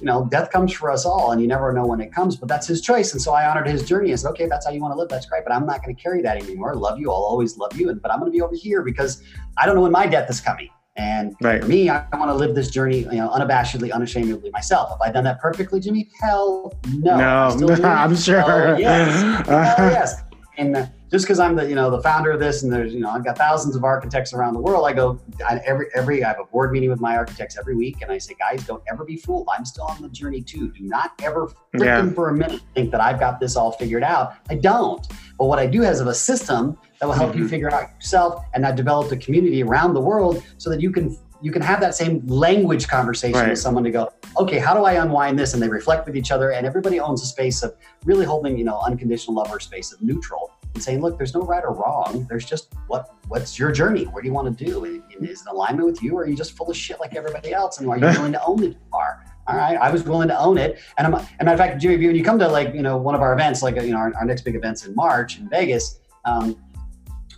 [0.00, 2.48] you know, death comes for us all and you never know when it comes, but
[2.48, 3.12] that's his choice.
[3.12, 5.08] And so I honored his journey and said, okay, that's how you want to live.
[5.08, 5.44] That's great.
[5.44, 6.72] But I'm not going to carry that anymore.
[6.72, 7.10] I love you.
[7.10, 7.88] I'll always love you.
[7.90, 9.22] And, but I'm going to be over here because
[9.56, 10.70] I don't know when my death is coming.
[10.96, 11.60] And right.
[11.60, 14.90] for me, I want to live this journey, you know, unabashedly, unashamedly myself.
[14.90, 16.08] Have I done that perfectly, Jimmy?
[16.20, 17.56] Hell no.
[17.56, 18.42] No, I'm sure.
[18.46, 19.44] Oh, yes.
[19.48, 20.22] oh, yes.
[20.56, 23.08] And just because I'm the you know the founder of this, and there's you know
[23.08, 24.84] I've got thousands of architects around the world.
[24.84, 28.02] I go I, every every I have a board meeting with my architects every week,
[28.02, 29.46] and I say, guys, don't ever be fooled.
[29.56, 30.72] I'm still on the journey too.
[30.72, 32.10] Do not ever freaking yeah.
[32.10, 34.34] for a minute think that I've got this all figured out.
[34.50, 35.06] I don't.
[35.38, 37.42] But what I do has of a system that will help mm-hmm.
[37.42, 40.90] you figure out yourself, and I've developed a community around the world so that you
[40.90, 43.50] can you can have that same language conversation right.
[43.50, 45.54] with someone to go, okay, how do I unwind this?
[45.54, 48.64] And they reflect with each other, and everybody owns a space of really holding, you
[48.64, 52.26] know, unconditional love or space of neutral and saying, look, there's no right or wrong.
[52.28, 54.04] There's just what what's your journey?
[54.04, 54.84] What do you want to do?
[55.20, 57.78] Is it alignment with you, or are you just full of shit like everybody else?
[57.78, 58.76] And are you willing to own it?
[58.92, 60.78] Are all right, I was willing to own it.
[60.96, 63.14] And I'm, and matter of fact, Jimmy, when you come to like you know one
[63.14, 66.00] of our events, like you know our, our next big events in March in Vegas.
[66.24, 66.56] Um,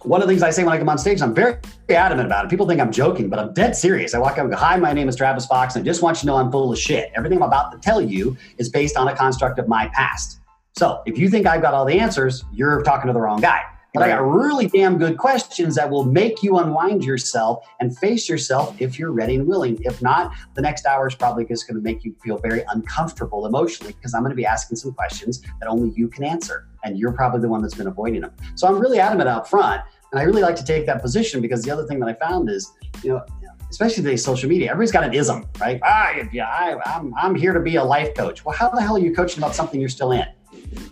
[0.03, 1.57] one of the things I say when I come on stage, I'm very,
[1.89, 2.49] very adamant about it.
[2.49, 4.15] People think I'm joking, but I'm dead serious.
[4.15, 6.19] I walk up and go, Hi, my name is Travis Fox, and I just want
[6.19, 7.11] you to know I'm full of shit.
[7.17, 10.41] Everything I'm about to tell you is based on a construct of my past.
[10.77, 13.63] So if you think I've got all the answers, you're talking to the wrong guy.
[13.95, 18.29] But I got really damn good questions that will make you unwind yourself and face
[18.29, 19.79] yourself if you're ready and willing.
[19.85, 23.47] If not, the next hour is probably just going to make you feel very uncomfortable
[23.47, 26.69] emotionally because I'm going to be asking some questions that only you can answer.
[26.85, 28.33] And you're probably the one that's been avoiding them.
[28.55, 29.81] So I'm really adamant up front
[30.13, 32.51] and I really like to take that position because the other thing that I found
[32.51, 32.71] is,
[33.03, 33.25] you know,
[33.71, 35.81] especially today's social media, everybody's got an ism, right?
[35.83, 38.45] Ah, yeah, I, I'm, I'm here to be a life coach.
[38.45, 40.27] Well, how the hell are you coaching about something you're still in?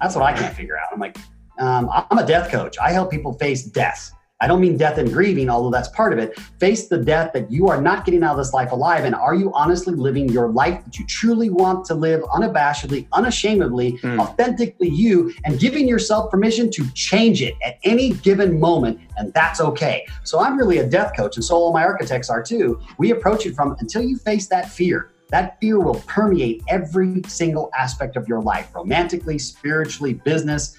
[0.00, 0.88] That's what I can't figure out.
[0.92, 1.16] I'm like,
[1.58, 2.76] um, I'm a death coach.
[2.82, 4.12] I help people face death.
[4.40, 6.38] I don't mean death and grieving, although that's part of it.
[6.58, 9.04] Face the death that you are not getting out of this life alive.
[9.04, 13.92] And are you honestly living your life that you truly want to live unabashedly, unashamedly,
[13.98, 14.18] mm.
[14.18, 19.00] authentically you, and giving yourself permission to change it at any given moment?
[19.16, 20.04] And that's okay.
[20.24, 22.80] So I'm really a death coach, and so all my architects are too.
[22.98, 25.13] We approach it from until you face that fear.
[25.30, 30.76] That fear will permeate every single aspect of your life romantically, spiritually, business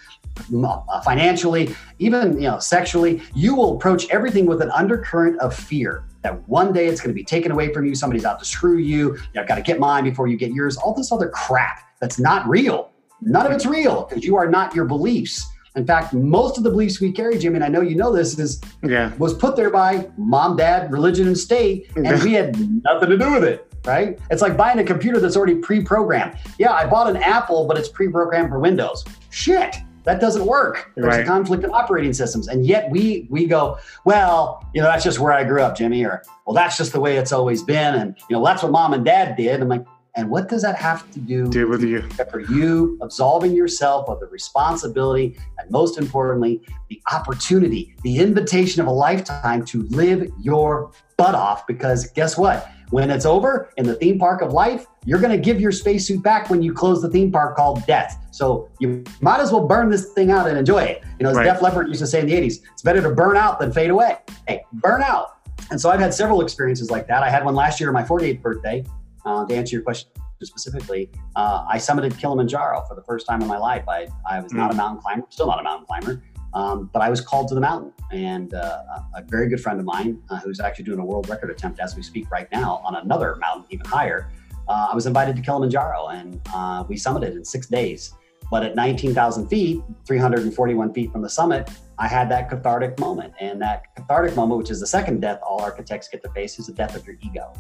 [0.64, 6.04] uh, financially, even you know sexually, you will approach everything with an undercurrent of fear
[6.22, 7.96] that one day it's going to be taken away from you.
[7.96, 9.18] Somebody's out to screw you.
[9.38, 10.78] I've got to get mine before you get yours.
[10.78, 12.92] All this other crap that's not real.
[13.22, 15.46] None of it's real because you are not your beliefs.
[15.76, 18.40] In fact, most of the beliefs we carry, Jimmy, and I know you know this,
[18.40, 19.14] is yeah.
[19.18, 23.34] was put there by mom, dad, religion, and state, and we had nothing to do
[23.34, 23.65] with it.
[23.86, 24.20] Right?
[24.32, 26.38] It's like buying a computer that's already pre-programmed.
[26.58, 29.06] Yeah, I bought an Apple, but it's pre-programmed for Windows.
[29.30, 29.76] Shit.
[30.06, 30.92] That doesn't work.
[30.96, 31.22] There's right.
[31.22, 32.48] a conflict of operating systems.
[32.48, 36.06] And yet we we go, well, you know, that's just where I grew up, Jimmy,
[36.06, 37.96] or well, that's just the way it's always been.
[37.96, 39.60] And you know, that's what mom and dad did.
[39.62, 39.84] I'm like,
[40.16, 42.02] and what does that have to do, do with you?
[42.30, 48.88] For you absolving yourself of the responsibility and most importantly, the opportunity, the invitation of
[48.88, 51.68] a lifetime to live your butt off.
[51.68, 52.70] Because guess what?
[52.92, 56.22] When it's over in the theme park of life, you're going to give your spacesuit
[56.24, 58.26] back when you close the theme park called death.
[58.32, 61.04] So you might as well burn this thing out and enjoy it.
[61.20, 61.46] You know, as right.
[61.46, 63.90] Def Leppard used to say in the 80s, it's better to burn out than fade
[63.90, 64.18] away.
[64.48, 65.38] Hey, burn out.
[65.72, 67.24] And so I've had several experiences like that.
[67.24, 68.86] I had one last year on my 48th birthday.
[69.26, 70.10] Uh, to answer your question
[70.44, 73.84] specifically, uh, I summited Kilimanjaro for the first time in my life.
[73.88, 74.58] I, I was mm.
[74.58, 76.22] not a mountain climber, still not a mountain climber.
[76.56, 78.82] Um, but I was called to the mountain, and uh,
[79.14, 81.96] a very good friend of mine, uh, who's actually doing a world record attempt as
[81.98, 84.32] we speak right now on another mountain even higher,
[84.70, 88.14] uh, I was invited to Kilimanjaro, and uh, we summited in six days.
[88.56, 93.34] But at 19,000 feet, 341 feet from the summit, I had that cathartic moment.
[93.42, 96.68] And that cathartic moment, which is the second death all architects get to face, is
[96.68, 97.52] the death of your ego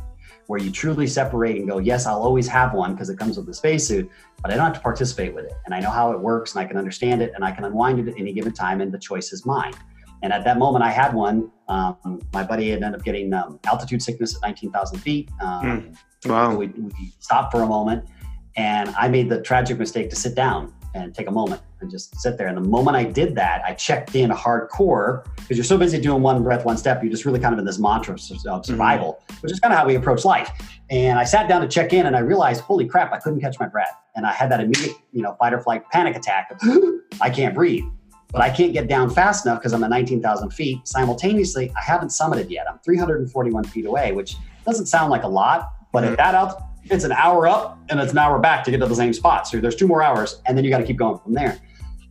[0.48, 3.46] where you truly separate and go, yes, I'll always have one because it comes with
[3.46, 4.10] the spacesuit,
[4.42, 5.52] but I don't have to participate with it.
[5.66, 8.00] And I know how it works and I can understand it and I can unwind
[8.00, 9.74] it at any given time and the choice is mine.
[10.24, 11.52] And at that moment, I had one.
[11.68, 15.30] Um, my buddy ended up getting um, altitude sickness at 19,000 feet.
[15.42, 15.98] Um, mm.
[16.26, 16.56] Wow.
[16.56, 18.08] We, we stopped for a moment
[18.56, 22.20] and I made the tragic mistake to sit down and take a moment and just
[22.20, 22.48] sit there.
[22.48, 26.22] And the moment I did that, I checked in hardcore because you're so busy doing
[26.22, 28.64] one breath, one step, you're just really kind of in this mantra of mm-hmm.
[28.64, 29.42] survival, mm-hmm.
[29.42, 30.50] which is kind of how we approach life.
[30.90, 33.60] And I sat down to check in and I realized, holy crap, I couldn't catch
[33.60, 33.94] my breath.
[34.16, 36.60] And I had that immediate, you know, fight or flight panic attack of,
[37.22, 37.84] I can't breathe.
[38.32, 40.88] But I can't get down fast enough because I'm at 19,000 feet.
[40.88, 42.70] Simultaneously, I haven't summited yet.
[42.70, 47.04] I'm 341 feet away, which doesn't sound like a lot, but at that altitude, it's
[47.04, 49.48] an hour up and it's an hour back to get to the same spot.
[49.48, 51.60] So there's two more hours, and then you got to keep going from there.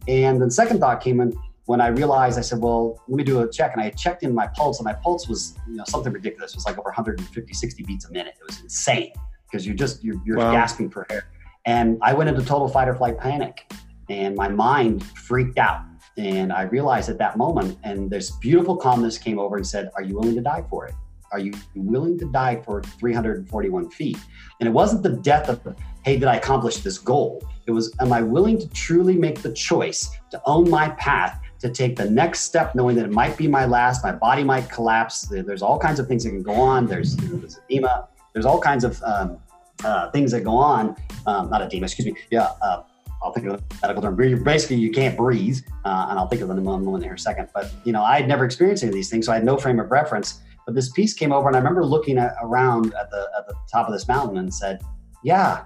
[0.08, 1.32] And then second thought came in
[1.66, 3.72] when I realized I said, well, let me do a check.
[3.72, 6.52] And I checked in my pulse, and my pulse was you know something ridiculous.
[6.52, 8.34] It was like over 150, 60 beats a minute.
[8.38, 9.12] It was insane
[9.50, 10.52] because you're just you're, you're wow.
[10.52, 11.28] gasping for air.
[11.66, 13.72] And I went into total fight or flight panic,
[14.08, 15.82] and my mind freaked out.
[16.16, 20.02] And I realized at that moment, and this beautiful calmness came over and said, "Are
[20.02, 20.94] you willing to die for it?"
[21.34, 24.16] Are you willing to die for 341 feet?
[24.60, 27.42] And it wasn't the death of, hey, did I accomplish this goal?
[27.66, 31.70] It was, am I willing to truly make the choice to own my path, to
[31.70, 35.22] take the next step, knowing that it might be my last, my body might collapse.
[35.22, 36.86] There's all kinds of things that can go on.
[36.86, 38.06] There's, there's edema.
[38.32, 39.38] There's all kinds of um,
[39.82, 40.94] uh, things that go on.
[41.26, 42.14] Um, not edema, excuse me.
[42.30, 42.84] Yeah, uh,
[43.24, 44.44] I'll think of the medical term.
[44.44, 47.48] Basically, you can't breathe, uh, and I'll think of a moment here in a second.
[47.52, 49.56] But you know, I had never experienced any of these things, so I had no
[49.56, 50.42] frame of reference.
[50.66, 53.54] But this piece came over, and I remember looking at, around at the at the
[53.70, 54.82] top of this mountain and said,
[55.22, 55.64] "Yeah,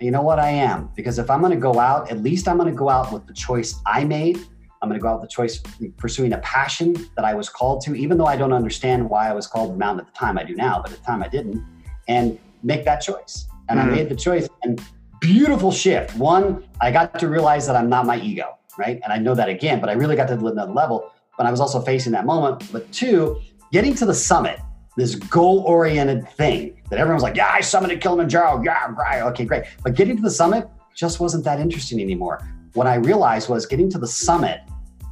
[0.00, 0.38] you know what?
[0.38, 2.88] I am because if I'm going to go out, at least I'm going to go
[2.88, 4.38] out with the choice I made.
[4.80, 5.62] I'm going to go out with the choice
[5.96, 9.32] pursuing a passion that I was called to, even though I don't understand why I
[9.32, 10.36] was called to the mountain at the time.
[10.38, 11.64] I do now, but at the time I didn't,
[12.08, 13.46] and make that choice.
[13.68, 13.84] And mm.
[13.84, 14.82] I made the choice, and
[15.20, 16.16] beautiful shift.
[16.16, 19.00] One, I got to realize that I'm not my ego, right?
[19.04, 21.12] And I know that again, but I really got to live another level.
[21.38, 22.70] But I was also facing that moment.
[22.72, 23.40] But two,
[23.72, 24.60] getting to the summit,
[24.96, 28.62] this goal oriented thing that everyone's like, yeah, I summited Kilimanjaro.
[28.62, 29.22] Yeah, right.
[29.22, 29.64] Okay, great.
[29.82, 32.46] But getting to the summit just wasn't that interesting anymore.
[32.74, 34.60] What I realized was getting to the summit,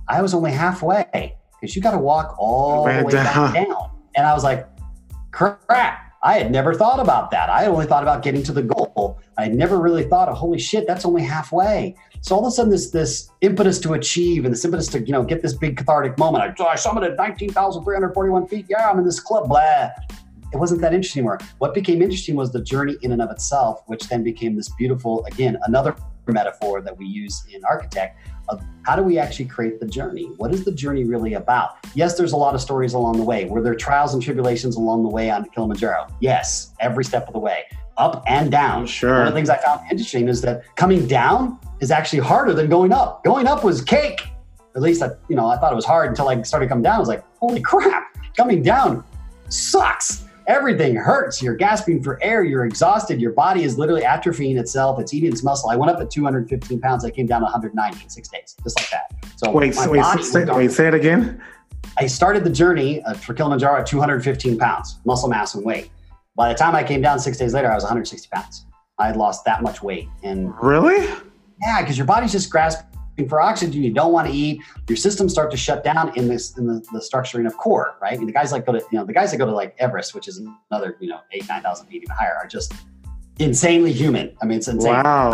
[0.07, 3.53] I was only halfway because you got to walk all the way down.
[3.53, 3.91] back down.
[4.15, 4.69] And I was like,
[5.31, 6.10] crap.
[6.23, 7.49] I had never thought about that.
[7.49, 9.19] I had only thought about getting to the goal.
[9.39, 11.95] I had never really thought of, holy shit, that's only halfway.
[12.21, 15.13] So all of a sudden, this this impetus to achieve and this impetus to you
[15.13, 16.61] know get this big cathartic moment.
[16.61, 18.67] I, I summited 19,341 feet.
[18.69, 19.49] Yeah, I'm in this club.
[19.49, 19.91] Blah.
[20.53, 21.39] It wasn't that interesting anymore.
[21.59, 25.25] What became interesting was the journey in and of itself, which then became this beautiful,
[25.27, 25.95] again, another
[26.33, 30.25] metaphor that we use in architect of how do we actually create the journey?
[30.37, 31.77] What is the journey really about?
[31.95, 33.45] Yes, there's a lot of stories along the way.
[33.45, 36.09] Were there trials and tribulations along the way on Kilimanjaro?
[36.21, 37.65] Yes, every step of the way,
[37.97, 38.87] up and down.
[38.87, 39.19] Sure.
[39.19, 42.69] One of the things I found interesting is that coming down is actually harder than
[42.69, 43.23] going up.
[43.25, 44.21] Going up was cake.
[44.75, 46.97] At least I, you know, I thought it was hard until I started coming down.
[46.97, 49.05] I was like, holy crap, coming down
[49.49, 50.25] sucks.
[50.51, 51.41] Everything hurts.
[51.41, 52.43] You're gasping for air.
[52.43, 53.21] You're exhausted.
[53.21, 54.99] Your body is literally atrophying itself.
[54.99, 55.71] It's eating its muscle.
[55.71, 57.05] I went up at 215 pounds.
[57.05, 59.15] I came down to 190 in six days, just like that.
[59.37, 61.41] So wait, wait, say, wait, say it again.
[61.99, 65.89] I started the journey uh, for Kilimanjaro at 215 pounds, muscle mass and weight.
[66.35, 68.67] By the time I came down six days later, I was 160 pounds.
[68.99, 70.09] I had lost that much weight.
[70.25, 71.07] And really?
[71.63, 72.90] Yeah, because your body's just grasping
[73.29, 73.83] for oxygen.
[73.83, 74.63] You don't want to eat.
[74.89, 78.15] Your systems start to shut down in this in the, the structuring of core, right?
[78.15, 79.75] I mean, the guys like go to you know the guys that go to like
[79.79, 82.73] Everest, which is another you know eight nine thousand feet even higher, are just
[83.39, 84.37] insanely human.
[84.43, 84.93] I mean, it's insane.
[84.93, 85.33] Wow.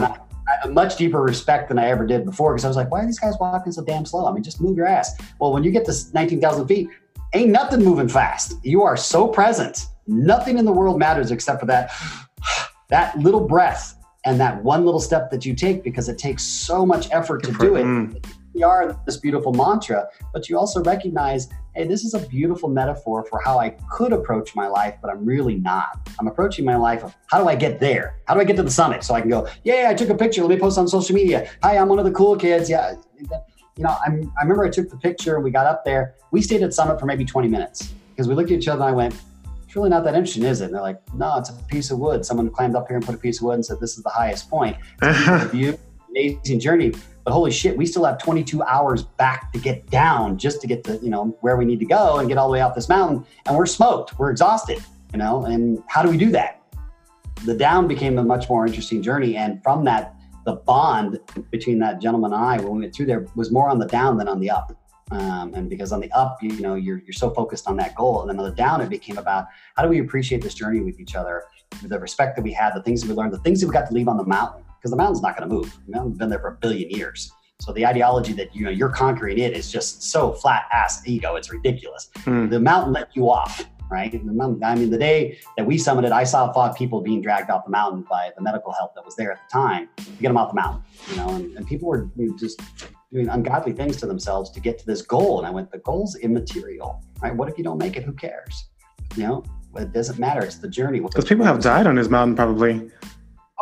[0.48, 3.02] I, I much deeper respect than I ever did before because I was like, why
[3.02, 4.26] are these guys walking so damn slow?
[4.26, 5.16] I mean, just move your ass.
[5.40, 6.88] Well, when you get to 19,000 feet,
[7.34, 8.54] ain't nothing moving fast.
[8.62, 9.86] You are so present.
[10.06, 11.92] Nothing in the world matters except for that
[12.88, 13.95] that little breath
[14.26, 17.52] and that one little step that you take because it takes so much effort to
[17.52, 17.84] do it.
[17.84, 18.26] Mm.
[18.54, 23.24] We are this beautiful mantra, but you also recognize, hey, this is a beautiful metaphor
[23.24, 26.08] for how I could approach my life, but I'm really not.
[26.18, 28.16] I'm approaching my life of how do I get there?
[28.26, 30.14] How do I get to the summit so I can go, yeah, I took a
[30.14, 30.40] picture.
[30.42, 31.48] Let me post on social media.
[31.62, 32.68] Hi, I'm one of the cool kids.
[32.68, 32.96] Yeah.
[33.20, 35.36] You know, I'm, I remember I took the picture.
[35.36, 36.14] and We got up there.
[36.32, 38.90] We stayed at summit for maybe 20 minutes because we looked at each other and
[38.90, 39.14] I went,
[39.74, 40.66] really not that interesting, is it?
[40.66, 42.24] And they're like, no, it's a piece of wood.
[42.24, 44.10] Someone climbed up here and put a piece of wood and said, this is the
[44.10, 44.76] highest point.
[45.50, 45.78] view,
[46.10, 46.92] amazing journey.
[47.24, 50.84] But holy shit, we still have 22 hours back to get down just to get
[50.84, 52.88] to, you know, where we need to go and get all the way up this
[52.88, 53.26] mountain.
[53.46, 54.16] And we're smoked.
[54.18, 54.78] We're exhausted,
[55.12, 56.62] you know, and how do we do that?
[57.44, 59.36] The down became a much more interesting journey.
[59.36, 61.18] And from that, the bond
[61.50, 64.16] between that gentleman and I when we went through there was more on the down
[64.16, 64.72] than on the up.
[65.10, 68.22] Um, and because on the up, you know, you're, you're so focused on that goal.
[68.22, 70.98] And then on the down, it became about how do we appreciate this journey with
[70.98, 71.44] each other,
[71.84, 73.86] the respect that we had, the things that we learned, the things that we got
[73.88, 75.78] to leave on the mountain, because the mountain's not going to move.
[75.86, 77.30] The mountain's been there for a billion years.
[77.60, 81.36] So the ideology that you know you're conquering it is just so flat ass ego.
[81.36, 82.10] It's ridiculous.
[82.18, 82.48] Hmm.
[82.48, 84.12] The mountain let you off, right?
[84.24, 87.64] Mountain, I mean, the day that we summited, I saw five people being dragged off
[87.64, 90.36] the mountain by the medical help that was there at the time to get them
[90.36, 90.82] off the mountain.
[91.10, 92.60] You know, and, and people were you know, just
[93.16, 95.38] doing ungodly things to themselves to get to this goal.
[95.38, 97.34] And I went, the goal's immaterial, right?
[97.34, 98.02] What if you don't make it?
[98.02, 98.68] Who cares?
[99.16, 100.44] You know, it doesn't matter.
[100.44, 101.00] It's the journey.
[101.00, 102.90] Because people have died on this mountain, probably.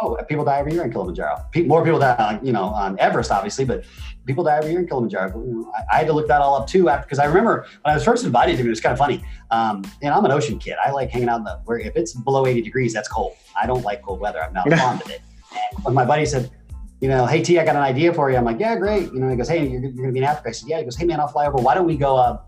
[0.02, 1.44] Oh, people die every year in Kilimanjaro.
[1.66, 3.84] More people die, you know, on Everest, obviously, but
[4.26, 5.72] people die every year in Kilimanjaro.
[5.72, 8.02] I, I, had to look that all up too, because I remember when I was
[8.02, 9.24] first invited to it, it was kind of funny.
[9.52, 10.74] Um, and I'm an ocean kid.
[10.84, 13.36] I like hanging out in the where if it's below 80 degrees, that's cold.
[13.56, 14.42] I don't like cold weather.
[14.42, 15.22] I'm not fond of it.
[15.52, 16.50] And when my buddy said,
[17.00, 18.36] you know, hey T, I got an idea for you.
[18.36, 19.12] I'm like, yeah, great.
[19.12, 20.48] You know, he goes, hey, you're, you're going to be in Africa.
[20.48, 20.78] I said, yeah.
[20.78, 21.58] He goes, hey man, I'll fly over.
[21.58, 22.16] Why don't we go?
[22.16, 22.38] Uh,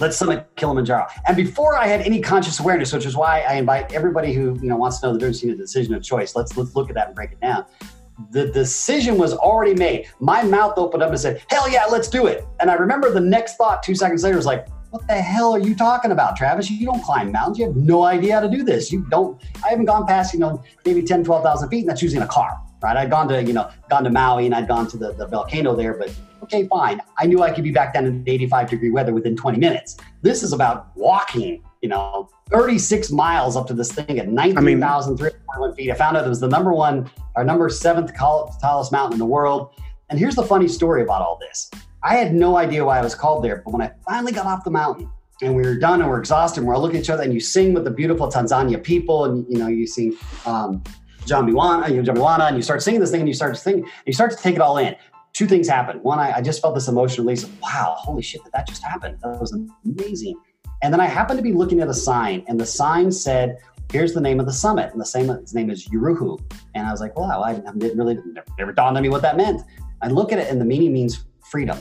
[0.00, 1.06] let's summit Kilimanjaro.
[1.26, 4.68] And before I had any conscious awareness, which is why I invite everybody who you
[4.68, 6.34] know wants to know the difference between a decision and choice.
[6.34, 7.64] Let's let's look at that and break it down.
[8.30, 10.08] The decision was already made.
[10.20, 13.20] My mouth opened up and said, "Hell yeah, let's do it!" And I remember the
[13.20, 16.70] next thought two seconds later was like, "What the hell are you talking about, Travis?
[16.70, 17.58] You don't climb mountains.
[17.58, 18.92] You have no idea how to do this.
[18.92, 19.40] You don't.
[19.64, 22.60] I haven't gone past you know maybe 10, 12,000 feet, and that's using a car."
[22.84, 22.98] Right?
[22.98, 25.74] I'd gone to, you know, gone to Maui and I'd gone to the, the volcano
[25.74, 27.00] there, but okay, fine.
[27.18, 29.96] I knew I could be back down in 85 degree weather within 20 minutes.
[30.20, 35.90] This is about walking, you know, 36 miles up to this thing at 19,301 feet.
[35.90, 39.24] I found out it was the number one, our number seventh tallest mountain in the
[39.24, 39.70] world.
[40.10, 41.70] And here's the funny story about all this.
[42.02, 44.62] I had no idea why I was called there, but when I finally got off
[44.62, 45.10] the mountain,
[45.42, 47.34] and we were done and we're exhausted and we're all looking at each other and
[47.34, 50.16] you sing with the beautiful Tanzania people and you know you sing
[50.46, 50.82] um,
[51.26, 53.54] Jambo Bwana, you know, Jambo Bwana, and you start singing this thing and you start
[53.54, 54.94] to think, you start to take it all in.
[55.32, 55.98] Two things happen.
[56.02, 58.82] One, I, I just felt this emotional release of wow, holy shit, did that just
[58.82, 59.18] happen?
[59.22, 59.52] That was
[59.84, 60.40] amazing.
[60.82, 63.58] And then I happened to be looking at a sign, and the sign said,
[63.90, 66.38] "Here's the name of the summit," and the same his name is Uhuru.
[66.74, 69.36] And I was like, wow, I didn't really never, never dawned on me what that
[69.36, 69.62] meant.
[70.02, 71.78] I look at it, and the meaning means freedom.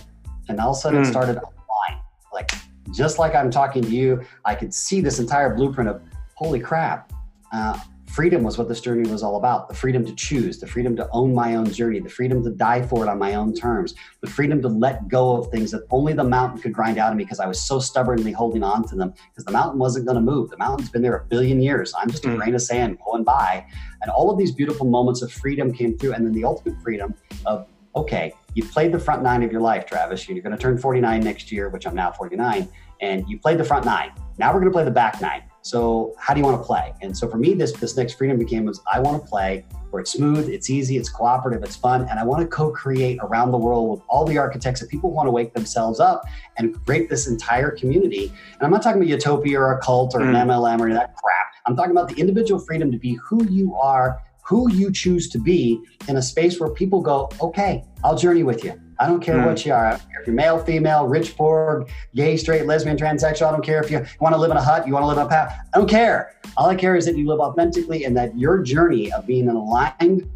[0.47, 1.03] And all of a sudden, mm.
[1.03, 1.11] it hmm.
[1.11, 1.99] started line,
[2.33, 2.51] like
[2.91, 6.01] just like I'm talking to you, I could see this entire blueprint of
[6.35, 7.11] holy crap.
[7.51, 7.77] Uh,
[8.13, 11.09] freedom was what this journey was all about the freedom to choose, the freedom to
[11.11, 14.29] own my own journey, the freedom to die for it on my own terms, the
[14.29, 17.23] freedom to let go of things that only the mountain could grind out of me
[17.23, 20.21] because I was so stubbornly holding on to them because the mountain wasn't going to
[20.21, 20.51] move.
[20.51, 21.91] The mountain's been there a billion years.
[21.97, 22.37] I'm just a mm.
[22.37, 23.65] grain of sand going by.
[24.03, 26.13] And all of these beautiful moments of freedom came through.
[26.13, 27.15] And then the ultimate freedom
[27.47, 30.29] of, okay, you played the front nine of your life, Travis.
[30.29, 32.69] You're going to turn 49 next year, which I'm now 49.
[33.01, 34.11] And you played the front nine.
[34.37, 35.41] Now we're going to play the back nine.
[35.63, 36.93] So how do you want to play?
[37.01, 40.01] And so for me, this this next freedom became was I want to play where
[40.01, 43.57] it's smooth, it's easy, it's cooperative, it's fun, and I want to co-create around the
[43.57, 46.23] world with all the architects that people want to wake themselves up
[46.57, 48.25] and create this entire community.
[48.53, 50.29] And I'm not talking about utopia or a cult or mm.
[50.29, 51.47] an MLM or that crap.
[51.65, 55.39] I'm talking about the individual freedom to be who you are, who you choose to
[55.39, 58.82] be in a space where people go, okay, I'll journey with you.
[58.99, 59.45] I don't care mm.
[59.45, 59.87] what you are.
[59.87, 61.85] I don't care if you're male, female, rich, poor,
[62.15, 63.47] gay, straight, lesbian, transsexual.
[63.47, 65.17] I don't care if you want to live in a hut, you want to live
[65.17, 65.67] in a path.
[65.73, 66.35] I don't care.
[66.57, 70.29] All I care is that you live authentically and that your journey of being aligned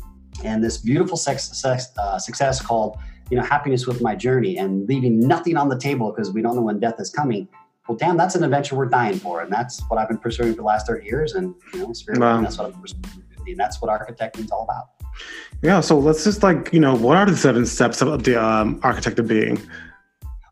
[0.43, 2.97] and this beautiful sex, sex, uh, success called,
[3.29, 6.55] you know, happiness with my journey and leaving nothing on the table because we don't
[6.55, 7.47] know when death is coming.
[7.87, 10.57] Well, damn, that's an adventure we're dying for, and that's what I've been pursuing for
[10.57, 11.35] the last thirty years.
[11.35, 12.41] And you know, spirit, wow.
[12.41, 13.01] that's what I'm pursuing,
[13.47, 14.96] and that's what architecting is all about.
[15.61, 18.79] Yeah, so let's just like, you know, what are the seven steps of the um,
[18.83, 19.59] architect of being?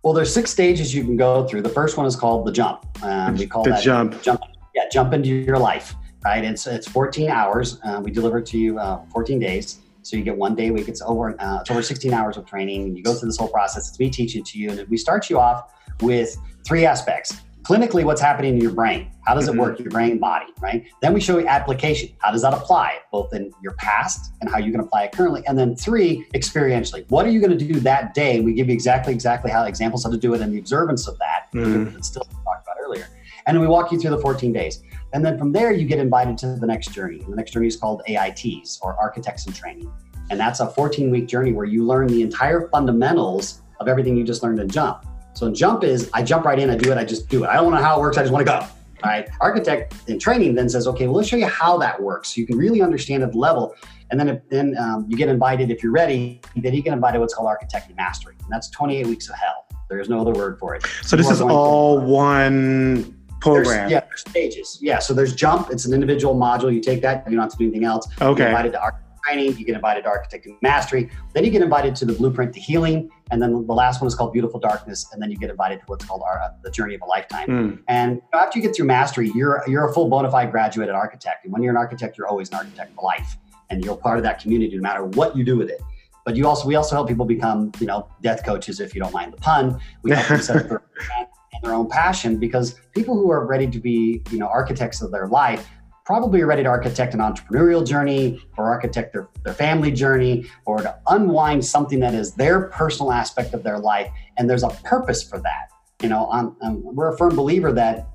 [0.03, 1.61] Well, there's six stages you can go through.
[1.63, 2.85] The first one is called the jump.
[3.03, 4.21] Um, we call the that jump.
[4.21, 4.41] jump.
[4.73, 5.95] Yeah, jump into your life.
[6.23, 6.43] Right.
[6.43, 7.79] It's it's 14 hours.
[7.83, 9.79] Uh, we deliver to you uh, 14 days.
[10.01, 10.87] So you get one day a week.
[10.87, 11.39] It's over.
[11.39, 12.95] Uh, it's over 16 hours of training.
[12.95, 13.89] You go through this whole process.
[13.89, 18.21] It's me teaching to you, and we start you off with three aspects clinically what's
[18.21, 19.11] happening in your brain.
[19.25, 19.61] How does it mm-hmm.
[19.61, 20.85] work, your brain body, right?
[21.01, 22.09] Then we show you application.
[22.19, 25.43] How does that apply, both in your past and how you can apply it currently?
[25.47, 27.09] And then three, experientially.
[27.09, 28.39] What are you going to do that day?
[28.39, 31.17] We give you exactly, exactly how examples how to do it and the observance of
[31.17, 31.47] that.
[31.53, 31.99] Mm-hmm.
[32.01, 33.07] Still talked about earlier.
[33.47, 34.81] And then we walk you through the 14 days.
[35.13, 37.19] And then from there, you get invited to the next journey.
[37.21, 39.91] And the next journey is called AITs or Architects in Training.
[40.29, 44.23] And that's a 14 week journey where you learn the entire fundamentals of everything you
[44.23, 45.05] just learned in Jump.
[45.35, 47.47] So jump is I jump right in, I do it, I just do it.
[47.47, 48.59] I don't know how it works, I just want to go.
[49.03, 49.27] All right.
[49.41, 52.33] Architect in training then says, okay, well, let's show you how that works.
[52.33, 53.75] So you can really understand at the level.
[54.09, 57.19] And then, if, then um, you get invited, if you're ready, then you get invited
[57.19, 58.35] what's called architecting mastery.
[58.41, 59.67] And that's 28 weeks of hell.
[59.89, 60.85] There's no other word for it.
[61.03, 63.89] So this is all one program.
[63.89, 64.79] There's, yeah, there's stages.
[64.81, 64.99] Yeah.
[64.99, 65.69] So there's jump.
[65.69, 66.73] It's an individual module.
[66.73, 67.29] You take that.
[67.29, 68.07] You don't have to do anything else.
[68.21, 68.41] Okay.
[68.41, 71.95] You're invited to architect training, you get invited to architecting mastery, then you get invited
[71.97, 75.21] to the blueprint to healing, and then the last one is called beautiful darkness, and
[75.21, 77.47] then you get invited to what's called our, uh, the journey of a lifetime.
[77.47, 77.83] Mm.
[77.87, 81.43] And after you get through mastery, you're you're a full bona fide graduate at architect,
[81.43, 83.37] and when you're an architect, you're always an architect for life,
[83.69, 85.81] and you're part of that community no matter what you do with it.
[86.23, 89.13] But you also we also help people become you know death coaches if you don't
[89.13, 89.79] mind the pun.
[90.03, 90.83] We help them set up their,
[91.63, 95.27] their own passion because people who are ready to be you know architects of their
[95.27, 95.67] life
[96.05, 100.95] probably ready to architect an entrepreneurial journey or architect their, their family journey or to
[101.07, 104.09] unwind something that is their personal aspect of their life.
[104.37, 105.71] And there's a purpose for that.
[106.01, 108.07] You know, I'm, I'm, we're a firm believer that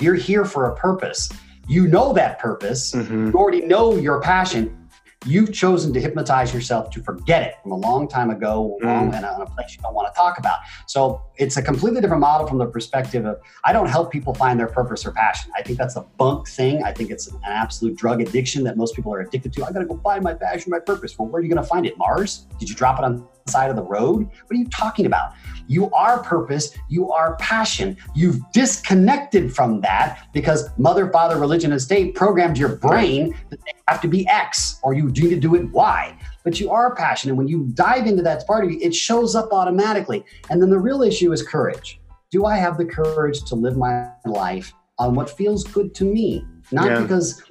[0.00, 1.30] you're here for a purpose.
[1.68, 2.92] You know that purpose.
[2.92, 3.26] Mm-hmm.
[3.26, 4.83] You already know your passion
[5.26, 9.14] you've chosen to hypnotize yourself to forget it from a long time ago mm.
[9.14, 10.58] and a, a place you don't want to talk about.
[10.86, 14.58] So it's a completely different model from the perspective of I don't help people find
[14.58, 15.50] their purpose or passion.
[15.56, 16.82] I think that's a bunk thing.
[16.82, 19.64] I think it's an absolute drug addiction that most people are addicted to.
[19.64, 21.18] I got to go find my passion, my purpose.
[21.18, 21.96] Well, where are you going to find it?
[21.98, 22.46] Mars?
[22.58, 24.26] Did you drop it on the side of the road?
[24.26, 25.32] What are you talking about?
[25.66, 27.96] You are purpose, you are passion.
[28.14, 33.72] You've disconnected from that because mother, father, religion, and state programmed your brain that they
[33.88, 36.18] have to be X or you need to do it why?
[36.44, 37.32] But you are passionate.
[37.32, 40.24] And when you dive into that part of you, it shows up automatically.
[40.50, 42.00] And then the real issue is courage.
[42.30, 46.44] Do I have the courage to live my life on what feels good to me?
[46.72, 47.00] Not yeah.
[47.00, 47.42] because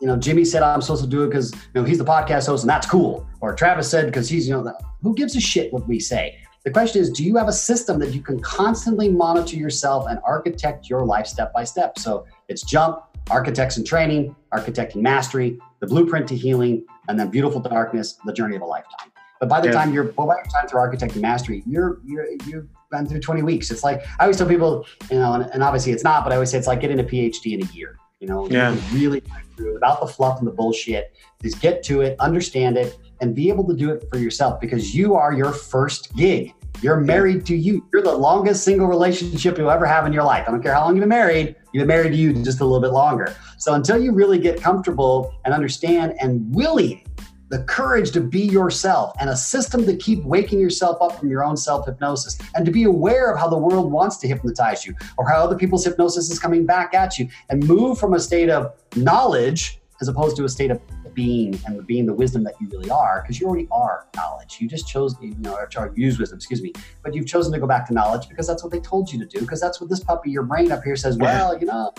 [0.00, 2.46] you know, Jimmy said I'm supposed to do it because you know he's the podcast
[2.46, 3.26] host and that's cool.
[3.40, 6.38] Or Travis said because he's you know, the, who gives a shit what we say?
[6.64, 10.18] The question is, do you have a system that you can constantly monitor yourself and
[10.24, 11.98] architect your life step by step?
[11.98, 17.60] So it's jump, architects in training, architecting mastery, the blueprint to healing, and then beautiful
[17.60, 19.10] darkness, the journey of a lifetime.
[19.40, 22.68] But by the time you're well, by the time through architecting mastery, you're you're you've
[22.90, 23.70] been through 20 weeks.
[23.70, 26.36] It's like I always tell people, you know, and, and obviously it's not, but I
[26.36, 27.98] always say it's like getting a PhD in a year.
[28.20, 28.74] You know, yeah.
[28.74, 29.22] you really
[29.56, 31.16] through without the fluff and the bullshit.
[31.42, 34.94] Just get to it, understand it, and be able to do it for yourself because
[34.94, 36.52] you are your first gig.
[36.82, 37.86] You're married to you.
[37.92, 40.44] You're the longest single relationship you'll ever have in your life.
[40.48, 42.64] I don't care how long you've been married, you've been married to you just a
[42.64, 43.36] little bit longer.
[43.58, 47.06] So until you really get comfortable and understand and willing
[47.50, 51.44] the courage to be yourself and a system to keep waking yourself up from your
[51.44, 54.94] own self hypnosis and to be aware of how the world wants to hypnotize you
[55.18, 58.48] or how other people's hypnosis is coming back at you and move from a state
[58.48, 60.80] of knowledge as opposed to a state of
[61.14, 64.68] being and being the wisdom that you really are because you already are knowledge you
[64.68, 67.86] just chose you know or use wisdom excuse me but you've chosen to go back
[67.86, 70.30] to knowledge because that's what they told you to do because that's what this puppy
[70.30, 71.92] your brain up here says well you know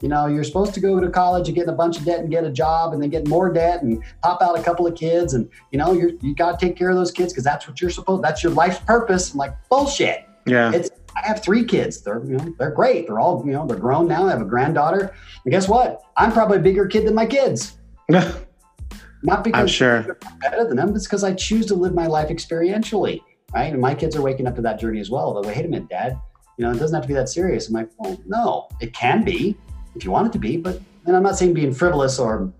[0.00, 2.20] you know, you're supposed to go to college and get in a bunch of debt
[2.20, 4.94] and get a job and then get more debt and pop out a couple of
[4.94, 5.34] kids.
[5.34, 7.80] And, you know, you're, you got to take care of those kids because that's what
[7.80, 9.32] you're supposed, that's your life's purpose.
[9.32, 10.24] I'm like, bullshit.
[10.46, 10.72] Yeah.
[10.72, 12.00] It's, I have three kids.
[12.00, 13.08] They're, you know, they're great.
[13.08, 14.26] They're all, you know, they're grown now.
[14.26, 15.12] I have a granddaughter.
[15.44, 16.02] And guess what?
[16.16, 17.77] I'm probably a bigger kid than my kids.
[19.22, 22.06] Not because I'm sure I'm better than them, it's because I choose to live my
[22.06, 23.20] life experientially.
[23.54, 23.72] Right.
[23.72, 25.32] And my kids are waking up to that journey as well.
[25.32, 26.18] But wait a minute, dad,
[26.58, 27.68] you know, it doesn't have to be that serious.
[27.68, 29.56] I'm like, well, no, it can be
[29.94, 30.56] if you want it to be.
[30.56, 32.52] But and I'm not saying being frivolous or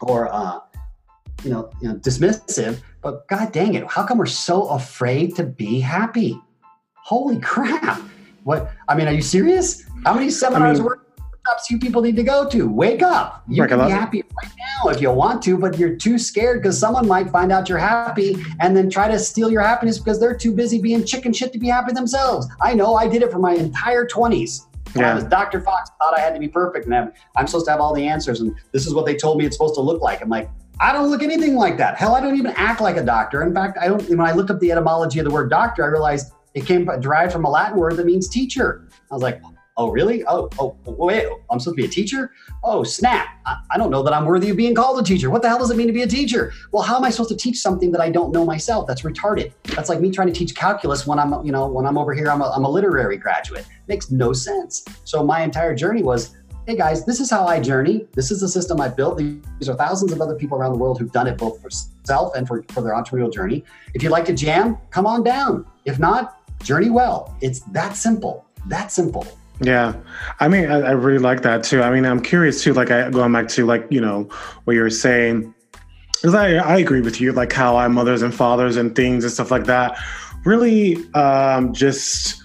[0.00, 0.60] or uh,
[1.42, 2.80] you know you know dismissive.
[3.02, 6.40] But god dang it, how come we're so afraid to be happy?
[6.94, 8.00] Holy crap!
[8.44, 9.84] What I mean, are you serious?
[10.04, 10.92] How many seminars I mean,
[11.50, 12.68] workshops you people need to go to?
[12.68, 13.42] Wake up!
[13.48, 16.78] You can be happy right now if you want to, but you're too scared because
[16.78, 20.36] someone might find out you're happy and then try to steal your happiness because they're
[20.36, 22.46] too busy being chicken shit to be happy themselves.
[22.60, 24.66] I know I did it for my entire 20s.
[24.96, 25.12] Yeah.
[25.12, 25.60] I was Dr.
[25.60, 28.40] Fox, thought I had to be perfect and I'm supposed to have all the answers.
[28.40, 30.20] And this is what they told me it's supposed to look like.
[30.20, 31.96] I'm like, I don't look anything like that.
[31.96, 33.42] Hell, I don't even act like a doctor.
[33.42, 34.08] In fact, I don't.
[34.08, 37.32] When I looked up the etymology of the word doctor, I realized it came derived
[37.32, 38.88] from a Latin word that means teacher.
[39.10, 39.42] I was like,
[39.80, 40.22] Oh, really?
[40.26, 42.32] Oh, oh, wait, I'm supposed to be a teacher?
[42.62, 43.28] Oh, snap.
[43.46, 45.30] I, I, don't know that I'm worthy of being called a teacher.
[45.30, 46.52] What the hell does it mean to be a teacher?
[46.70, 48.86] Well, how am I supposed to teach something that I don't know myself?
[48.86, 49.54] That's retarded.
[49.64, 52.28] That's like me trying to teach calculus when I'm, you know, when I'm over here,
[52.28, 53.66] I'm a, I'm a literary graduate.
[53.88, 54.84] Makes no sense.
[55.04, 58.06] So my entire journey was, hey guys, this is how I journey.
[58.12, 59.16] This is the system I built.
[59.16, 61.70] These are thousands of other people around the world who've done it both for
[62.04, 63.64] self and for, for their entrepreneurial journey.
[63.94, 65.64] If you'd like to jam, come on down.
[65.86, 67.34] If not, journey well.
[67.40, 68.44] It's that simple.
[68.66, 69.26] That simple.
[69.62, 69.94] Yeah,
[70.38, 71.82] I mean, I, I, really like that too.
[71.82, 72.72] I mean, I'm curious too.
[72.72, 74.30] Like, I going back to like you know
[74.64, 75.54] what you're saying,
[76.14, 77.32] because I I agree with you.
[77.32, 79.98] Like how our mothers and fathers and things and stuff like that
[80.44, 82.42] really um, just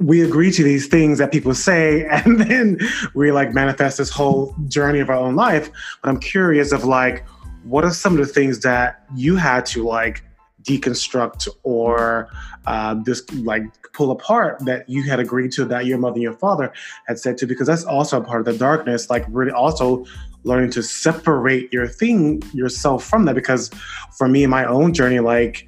[0.00, 2.78] we agree to these things that people say, and then
[3.14, 5.70] we like manifest this whole journey of our own life.
[6.02, 7.26] But I'm curious of like,
[7.64, 10.24] what are some of the things that you had to like
[10.68, 12.28] deconstruct or
[12.66, 12.94] uh,
[13.42, 13.62] like
[13.94, 16.70] pull apart that you had agreed to that your mother and your father
[17.06, 20.04] had said to because that's also a part of the darkness like really also
[20.44, 23.70] learning to separate your thing yourself from that because
[24.16, 25.66] for me in my own journey like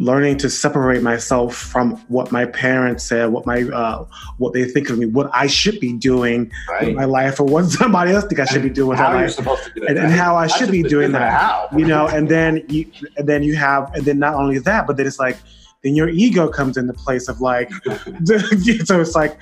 [0.00, 4.04] learning to separate myself from what my parents said, what my uh,
[4.38, 6.86] what they think of me, what I should be doing right.
[6.86, 9.22] with my life, or what somebody else think I should be doing with how my
[9.22, 11.32] life, supposed to do it, and, and how I should be doing that.
[11.32, 11.68] How.
[11.76, 14.96] You know, and then you and then you have and then not only that, but
[14.96, 15.36] then it's like
[15.82, 17.70] then your ego comes into place of like
[18.24, 19.38] so it's like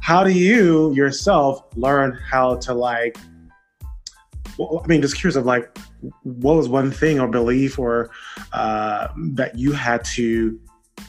[0.00, 3.16] how do you yourself learn how to like
[4.58, 5.76] well, I mean, just curious of like,
[6.22, 8.10] what was one thing or belief or
[8.52, 10.60] uh, that you had to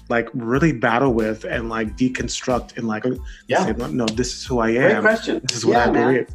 [0.10, 3.06] like really battle with and like deconstruct and like,
[3.48, 5.02] yeah, say, no, this is who I am.
[5.02, 5.42] Great question.
[5.44, 6.28] This is what yeah, I believe.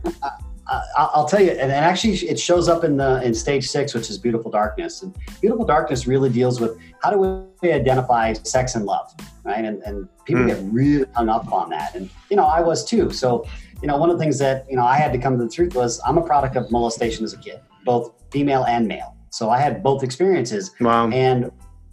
[0.96, 4.18] I'll tell you, and actually, it shows up in the in stage six, which is
[4.18, 5.02] beautiful darkness.
[5.02, 9.64] And beautiful darkness really deals with how do we identify sex and love, right?
[9.64, 10.48] And, and people mm.
[10.48, 13.10] get really hung up on that, and you know, I was too.
[13.10, 13.46] So,
[13.82, 15.50] you know, one of the things that you know I had to come to the
[15.50, 19.16] truth was I'm a product of molestation as a kid, both female and male.
[19.30, 20.74] So I had both experiences.
[20.80, 21.10] Wow.
[21.10, 21.50] And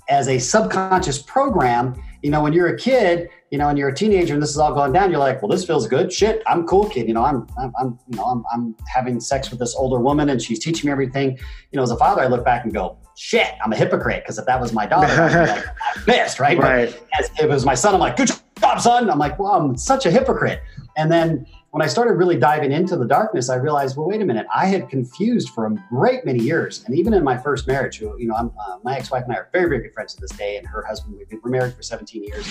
[0.07, 3.93] as a subconscious program, you know, when you're a kid, you know, and you're a
[3.93, 6.11] teenager and this is all going down, you're like, well, this feels good.
[6.11, 7.07] Shit, I'm cool kid.
[7.07, 10.29] You know, I'm, I'm, I'm you know, I'm, I'm having sex with this older woman
[10.29, 11.37] and she's teaching me everything.
[11.71, 14.23] You know, as a father, I look back and go, shit, I'm a hypocrite.
[14.25, 15.65] Cause if that was my daughter, I'd like,
[15.95, 16.57] I'm pissed, right?
[16.57, 16.91] right.
[16.91, 19.09] But as, if it was my son, I'm like, good job, son.
[19.09, 20.61] I'm like, well, I'm such a hypocrite.
[20.97, 21.45] And then
[21.75, 24.47] when I started really diving into the darkness, I realized, well, wait a minute.
[24.55, 28.17] I had confused for a great many years, and even in my first marriage, who
[28.17, 30.55] you know, uh, my ex-wife and I are very, very good friends to this day,
[30.55, 32.47] and her husband, we've been married for 17 years,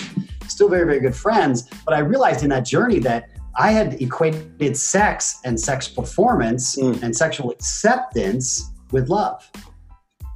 [0.47, 1.67] still very, very good friends.
[1.85, 7.01] But I realized in that journey that I had equated sex and sex performance mm.
[7.01, 9.49] and sexual acceptance with love.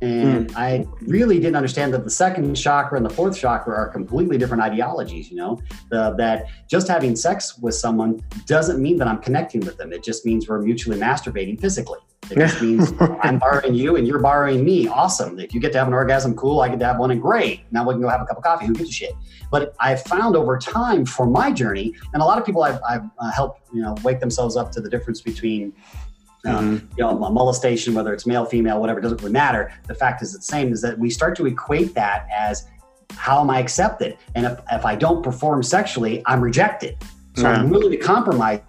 [0.01, 0.55] And mm.
[0.55, 4.63] I really didn't understand that the second chakra and the fourth chakra are completely different
[4.63, 9.61] ideologies, you know, the, that just having sex with someone doesn't mean that I'm connecting
[9.61, 9.91] with them.
[9.91, 11.99] It just means we're mutually masturbating physically.
[12.31, 14.87] It just means I'm borrowing you and you're borrowing me.
[14.87, 15.39] Awesome.
[15.39, 16.61] If you get to have an orgasm, cool.
[16.61, 17.61] I get to have one and great.
[17.71, 18.67] Now we can go have a cup of coffee.
[18.67, 19.13] Who gives a shit?
[19.51, 23.03] But I've found over time for my journey, and a lot of people I've, I've
[23.17, 25.73] uh, helped, you know, wake themselves up to the difference between
[26.45, 26.85] mm-hmm.
[26.97, 29.73] you know, molestation, whether it's male, female, whatever, doesn't really matter.
[29.87, 32.67] The fact is the same is that we start to equate that as
[33.13, 34.17] how am I accepted?
[34.35, 36.97] And if, if I don't perform sexually, I'm rejected.
[37.35, 37.53] So yeah.
[37.53, 38.61] I'm willing to compromise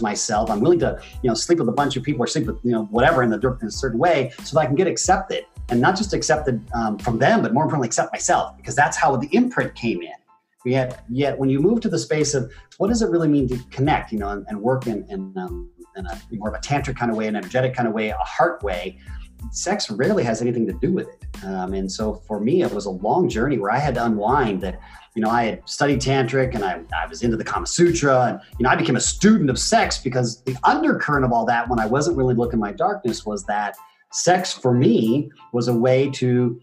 [0.00, 0.50] myself.
[0.50, 2.72] I'm willing to, you know, sleep with a bunch of people or sleep with, you
[2.72, 5.80] know, whatever in, the, in a certain way so that I can get accepted and
[5.80, 9.28] not just accepted um, from them, but more importantly, accept myself because that's how the
[9.32, 10.12] imprint came in.
[10.64, 13.58] Yet, yet when you move to the space of what does it really mean to
[13.70, 16.96] connect, you know, and, and work in, in um, in a more of a tantric
[16.96, 18.98] kind of way, an energetic kind of way, a heart way,
[19.50, 21.44] sex rarely has anything to do with it.
[21.44, 24.60] Um, and so for me, it was a long journey where I had to unwind
[24.62, 24.80] that,
[25.14, 28.40] you know, I had studied tantric and I, I was into the Kama Sutra and,
[28.58, 31.78] you know, I became a student of sex because the undercurrent of all that when
[31.78, 33.76] I wasn't really looking my darkness was that
[34.12, 36.60] sex for me was a way to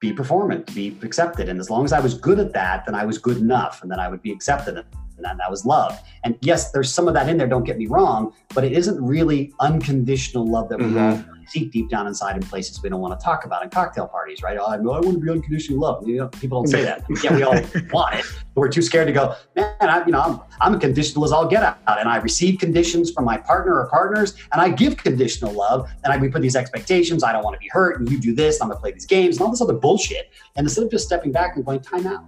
[0.00, 1.48] be performant, to be accepted.
[1.48, 3.90] And as long as I was good at that, then I was good enough and
[3.90, 4.76] then I would be accepted
[5.22, 5.98] that, that was love.
[6.24, 9.02] And yes, there's some of that in there, don't get me wrong, but it isn't
[9.02, 10.94] really unconditional love that mm-hmm.
[10.94, 13.70] we all seek deep down inside in places we don't want to talk about in
[13.70, 14.56] cocktail parties, right?
[14.58, 16.06] Oh, I, I want to be unconditional love.
[16.06, 17.04] You know, people don't say that.
[17.22, 17.54] yeah, we all
[17.92, 20.20] want it, but we're too scared to go, man, I, you know,
[20.60, 21.78] I'm, I'm conditional as all get out.
[21.86, 25.90] And I receive conditions from my partner or partners, and I give conditional love.
[26.04, 27.22] And I, we put these expectations.
[27.22, 29.06] I don't want to be hurt, and you do this, I'm going to play these
[29.06, 30.30] games, and all this other bullshit.
[30.56, 32.24] And instead of just stepping back and going, time out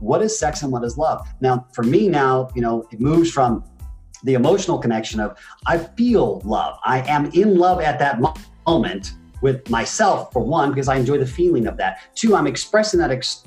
[0.00, 1.26] what is sex and what is love?
[1.40, 3.64] Now for me now you know it moves from
[4.24, 6.78] the emotional connection of i feel love.
[6.84, 8.20] I am in love at that
[8.66, 12.00] moment with myself for one because i enjoy the feeling of that.
[12.14, 13.44] Two i'm expressing that ex-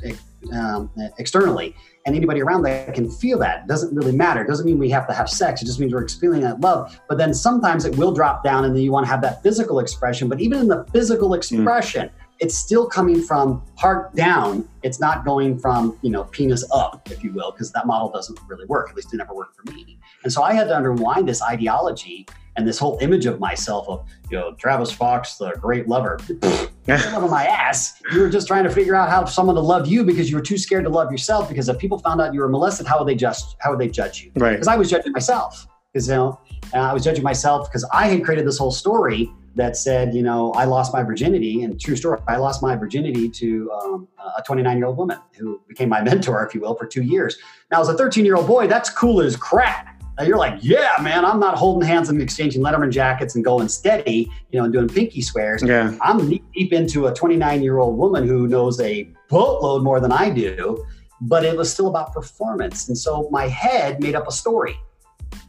[0.53, 1.75] um, externally
[2.05, 3.63] and anybody around that can feel that.
[3.63, 4.41] It doesn't really matter.
[4.41, 5.61] It doesn't mean we have to have sex.
[5.61, 6.99] It just means we're experiencing that love.
[7.07, 9.79] But then sometimes it will drop down and then you want to have that physical
[9.79, 10.29] expression.
[10.29, 14.67] But even in the physical expression mm it's still coming from heart down.
[14.81, 18.39] It's not going from, you know, penis up, if you will, because that model doesn't
[18.47, 18.89] really work.
[18.89, 19.99] At least it never worked for me.
[20.23, 22.25] And so I had to unwind this ideology
[22.55, 26.19] and this whole image of myself of, you know, Travis Fox, the great lover.
[26.87, 28.01] loving my ass.
[28.11, 30.41] You were just trying to figure out how someone to love you because you were
[30.41, 31.47] too scared to love yourself.
[31.47, 33.87] Because if people found out you were molested, how would they just how would they
[33.87, 34.31] judge you?
[34.35, 34.53] Right.
[34.53, 35.67] Because I was judging myself.
[35.93, 36.39] Because you know,
[36.73, 40.21] uh, I was judging myself because I had created this whole story that said, you
[40.21, 44.41] know, I lost my virginity, and true story, I lost my virginity to um, a
[44.41, 47.37] 29 year old woman who became my mentor, if you will, for two years.
[47.71, 50.01] Now, as a 13 year old boy, that's cool as crap.
[50.17, 53.69] Now you're like, yeah, man, I'm not holding hands and exchanging Letterman jackets and going
[53.69, 55.63] steady, you know, and doing pinky swears.
[55.63, 55.97] Yeah.
[56.01, 60.29] I'm deep into a 29 year old woman who knows a boatload more than I
[60.29, 60.85] do,
[61.21, 62.89] but it was still about performance.
[62.89, 64.77] And so my head made up a story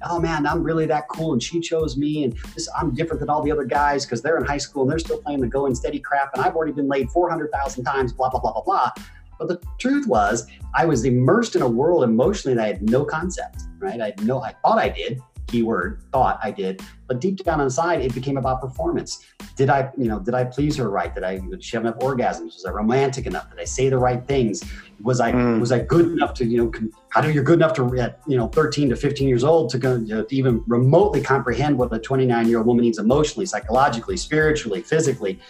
[0.05, 3.29] oh man, I'm really that cool, and she chose me, and this, I'm different than
[3.29, 5.75] all the other guys because they're in high school and they're still playing the going
[5.75, 8.91] steady crap, and I've already been laid 400,000 times, blah blah blah blah blah.
[9.39, 13.05] But the truth was, I was immersed in a world emotionally that I had no
[13.05, 14.01] concept, right?
[14.01, 15.21] I had no, I thought I did,
[15.51, 19.25] keyword thought I did, but deep down inside, it became about performance.
[19.57, 21.13] Did I, you know, did I please her right?
[21.15, 22.55] Did I, did she have enough orgasms?
[22.55, 23.51] Was I romantic enough?
[23.51, 24.63] Did I say the right things?
[25.03, 25.59] Was I, mm.
[25.59, 28.37] was I good enough to, you know, how do you're good enough to, at, you
[28.37, 31.93] know, 13 to 15 years old to go you know, to even remotely comprehend what
[31.93, 35.41] a 29 year old woman needs emotionally, psychologically, spiritually, physically?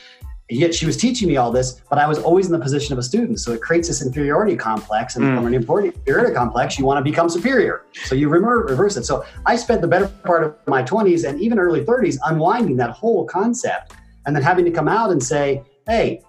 [0.50, 2.98] Yet she was teaching me all this, but I was always in the position of
[2.98, 3.40] a student.
[3.40, 5.16] So it creates this inferiority complex.
[5.16, 5.36] And mm.
[5.36, 7.84] from an inferiority complex, you want to become superior.
[8.04, 9.04] So you reverse it.
[9.04, 12.90] So I spent the better part of my 20s and even early 30s unwinding that
[12.90, 13.94] whole concept
[14.26, 16.22] and then having to come out and say, hey,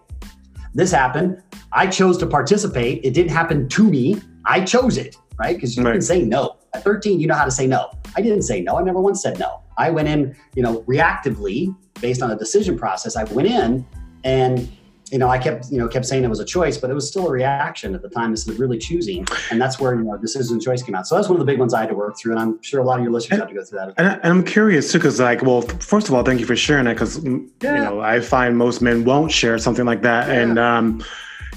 [0.74, 1.42] this happened.
[1.74, 3.04] I chose to participate.
[3.04, 4.22] It didn't happen to me.
[4.46, 5.56] I chose it, right?
[5.56, 5.94] Because you right.
[5.94, 6.58] can say no.
[6.74, 7.92] At 13, you know how to say no.
[8.16, 8.78] I didn't say no.
[8.78, 9.62] I never once said no.
[9.78, 13.16] I went in, you know, reactively based on a decision process.
[13.16, 13.86] I went in
[14.24, 14.72] and
[15.12, 17.08] you know, I kept, you know, kept saying it was a choice, but it was
[17.08, 19.28] still a reaction at the time instead of really choosing.
[19.52, 21.06] And that's where, you know, decision choice came out.
[21.06, 22.32] So that's one of the big ones I had to work through.
[22.32, 23.94] And I'm sure a lot of your listeners and, had to go through that.
[23.98, 26.86] And, I, am curious too, because like, well, first of all, thank you for sharing
[26.86, 26.96] that.
[26.96, 27.32] Cause yeah.
[27.32, 30.28] you know, I find most men won't share something like that.
[30.28, 30.34] Yeah.
[30.34, 31.04] And, um,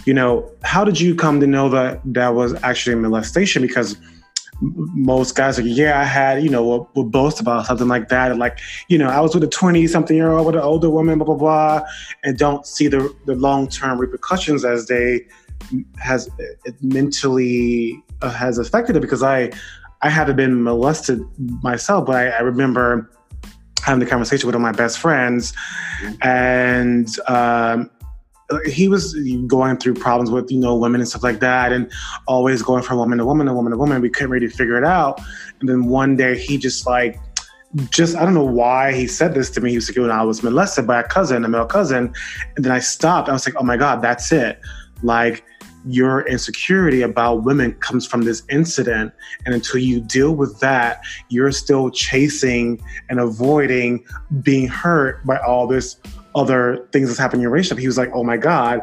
[0.04, 3.62] you know, how did you come to know that that was actually molestation?
[3.62, 3.96] Because
[4.94, 8.30] most guys are, yeah, I had, you know, will, will boast about something like that.
[8.30, 8.58] And like,
[8.88, 11.26] you know, I was with a 20 something year old with an older woman, blah,
[11.26, 11.82] blah, blah,
[12.22, 15.26] and don't see the, the long term repercussions as they
[15.98, 19.50] has it mentally uh, has affected it because I,
[20.02, 21.20] I haven't been molested
[21.62, 23.10] myself, but I, I remember
[23.82, 25.52] having the conversation with one of my best friends
[26.22, 27.90] and, um,
[28.66, 29.14] he was
[29.46, 31.90] going through problems with you know women and stuff like that and
[32.26, 34.84] always going from woman to woman to woman to woman we couldn't really figure it
[34.84, 35.20] out
[35.60, 37.18] and then one day he just like
[37.90, 39.70] just I don't know why he said this to me.
[39.70, 42.14] He was like, when I was molested by a cousin, a male cousin,
[42.56, 43.28] and then I stopped.
[43.28, 44.60] I was like, oh my god, that's it.
[45.02, 45.44] Like
[45.86, 49.12] your insecurity about women comes from this incident,
[49.44, 54.04] and until you deal with that, you're still chasing and avoiding
[54.42, 55.96] being hurt by all this
[56.34, 57.80] other things that's happened in your relationship.
[57.80, 58.80] He was like, oh my God.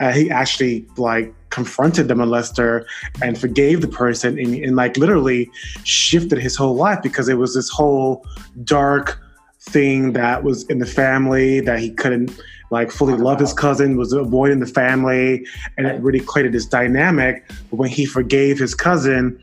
[0.00, 2.84] Uh, he actually like confronted the molester
[3.22, 5.50] and forgave the person and, and like literally
[5.84, 8.26] shifted his whole life because it was this whole
[8.64, 9.20] dark
[9.60, 12.36] thing that was in the family that he couldn't
[12.70, 17.46] like fully love his cousin was avoiding the family and it really created this dynamic
[17.70, 19.38] but when he forgave his cousin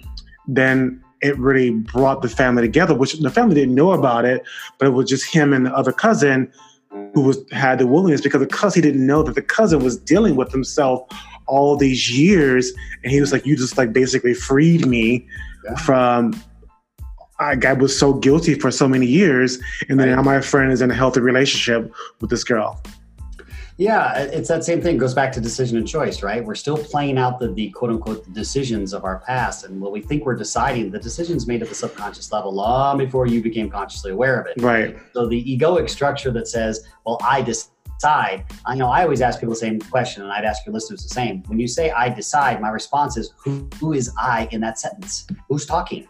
[0.45, 4.43] then it really brought the family together which the family didn't know about it
[4.77, 6.51] but it was just him and the other cousin
[7.13, 10.35] who was had the willingness because because he didn't know that the cousin was dealing
[10.35, 11.07] with himself
[11.47, 12.71] all these years,
[13.03, 15.27] and he was like, "You just like basically freed me
[15.65, 15.75] yeah.
[15.75, 16.41] from."
[17.39, 20.15] I, I was so guilty for so many years, and then right.
[20.15, 22.83] now my friend is in a healthy relationship with this girl.
[23.79, 24.97] Yeah, it's that same thing.
[24.97, 26.43] It goes back to decision and choice, right?
[26.43, 29.63] We're still playing out the, the quote unquote decisions of our past.
[29.63, 33.25] And what we think we're deciding, the decisions made at the subconscious level long before
[33.25, 34.61] you became consciously aware of it.
[34.61, 34.97] Right.
[35.13, 39.53] So the egoic structure that says, well, I decide, I know I always ask people
[39.53, 41.41] the same question, and I'd ask your listeners the same.
[41.43, 45.25] When you say I decide, my response is, who, who is I in that sentence?
[45.47, 46.05] Who's talking?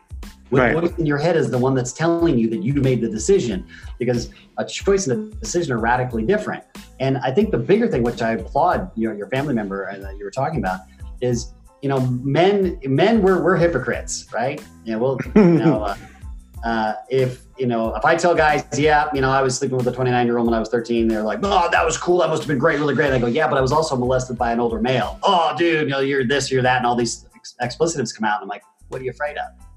[0.50, 0.74] What right.
[0.74, 3.68] voice in your head is the one that's telling you that you made the decision
[4.00, 6.64] because a choice and a decision are radically different.
[7.00, 10.18] And I think the bigger thing, which I applaud your, your family member uh, that
[10.18, 10.82] you were talking about,
[11.22, 14.62] is you know men men we're, we're hypocrites, right?
[14.84, 15.96] Yeah, well, you know, uh,
[16.66, 19.88] uh, if you know if I tell guys, yeah, you know, I was sleeping with
[19.88, 22.30] a 29 year old when I was 13, they're like, oh, that was cool, that
[22.30, 23.08] must have been great, really great.
[23.08, 25.20] And I go, yeah, but I was also molested by an older male.
[25.24, 27.26] Oh, dude, you know, you're this, you're that, and all these
[27.62, 29.69] explicitives come out, and I'm like, what are you afraid of?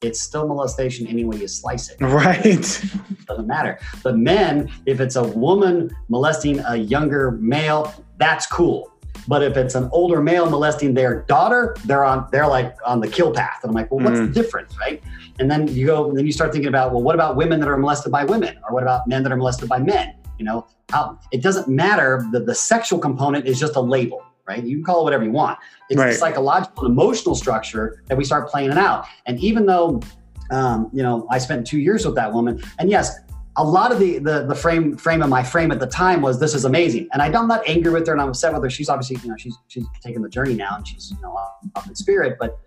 [0.00, 2.00] It's still molestation any way you slice it.
[2.00, 2.52] Right.
[3.26, 3.78] Doesn't matter.
[4.02, 8.92] But men, if it's a woman molesting a younger male, that's cool.
[9.26, 13.08] But if it's an older male molesting their daughter, they're on they're like on the
[13.08, 13.58] kill path.
[13.62, 14.32] And I'm like, well, what's mm.
[14.32, 15.02] the difference, right?
[15.38, 17.76] And then you go, then you start thinking about, well, what about women that are
[17.76, 20.14] molested by women, or what about men that are molested by men?
[20.38, 22.24] You know, how it doesn't matter.
[22.32, 24.64] The the sexual component is just a label right?
[24.64, 25.58] You can call it whatever you want.
[25.90, 26.10] It's right.
[26.10, 29.04] the psychological and emotional structure that we start playing it out.
[29.26, 30.00] And even though,
[30.50, 33.20] um, you know, I spent two years with that woman, and yes,
[33.56, 36.38] a lot of the, the the frame frame of my frame at the time was
[36.38, 38.70] this is amazing, and I'm not angry with her, and I'm upset with her.
[38.70, 41.86] She's obviously, you know, she's she's taking the journey now, and she's you know up
[41.86, 42.58] in spirit, but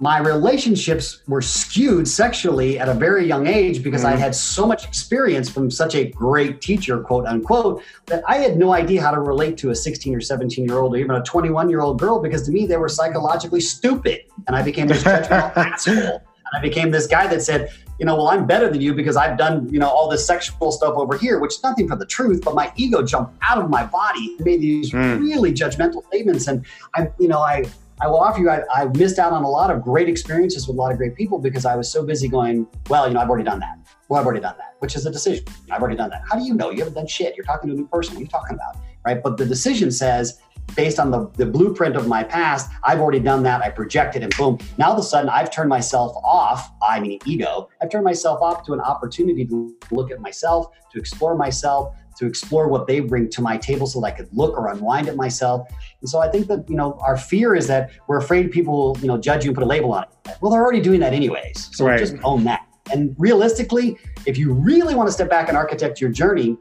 [0.00, 4.12] my relationships were skewed sexually at a very young age because mm.
[4.12, 8.56] I had so much experience from such a great teacher, quote unquote, that I had
[8.56, 11.22] no idea how to relate to a 16 or 17 year old or even a
[11.22, 14.20] 21 year old girl because to me they were psychologically stupid.
[14.46, 15.94] And I became this judgmental asshole.
[15.96, 19.16] And I became this guy that said, you know, well, I'm better than you because
[19.16, 22.06] I've done, you know, all this sexual stuff over here, which is nothing for the
[22.06, 25.18] truth, but my ego jumped out of my body and made these mm.
[25.18, 26.46] really judgmental statements.
[26.46, 26.64] And
[26.94, 27.64] I, you know, I,
[28.00, 30.76] I will offer you, I, I missed out on a lot of great experiences with
[30.76, 33.28] a lot of great people because I was so busy going, well, you know, I've
[33.30, 33.78] already done that.
[34.08, 35.44] Well, I've already done that, which is a decision.
[35.70, 36.22] I've already done that.
[36.30, 36.70] How do you know?
[36.70, 37.34] You haven't done shit.
[37.36, 38.14] You're talking to a new person.
[38.14, 38.76] What are you talking about?
[39.04, 39.22] Right.
[39.22, 40.40] But the decision says,
[40.74, 43.62] based on the, the blueprint of my past, I've already done that.
[43.62, 44.58] I projected and boom.
[44.78, 48.42] Now all of a sudden I've turned myself off, I mean ego, I've turned myself
[48.42, 53.00] off to an opportunity to look at myself, to explore myself, to explore what they
[53.00, 55.68] bring to my table so that I could look or unwind it myself.
[56.00, 58.98] And so I think that, you know, our fear is that we're afraid people will,
[59.00, 60.36] you know, judge you and put a label on it.
[60.40, 61.70] Well, they're already doing that anyways.
[61.72, 61.98] So right.
[61.98, 62.66] just own that.
[62.92, 66.56] And realistically, if you really want to step back and architect your journey,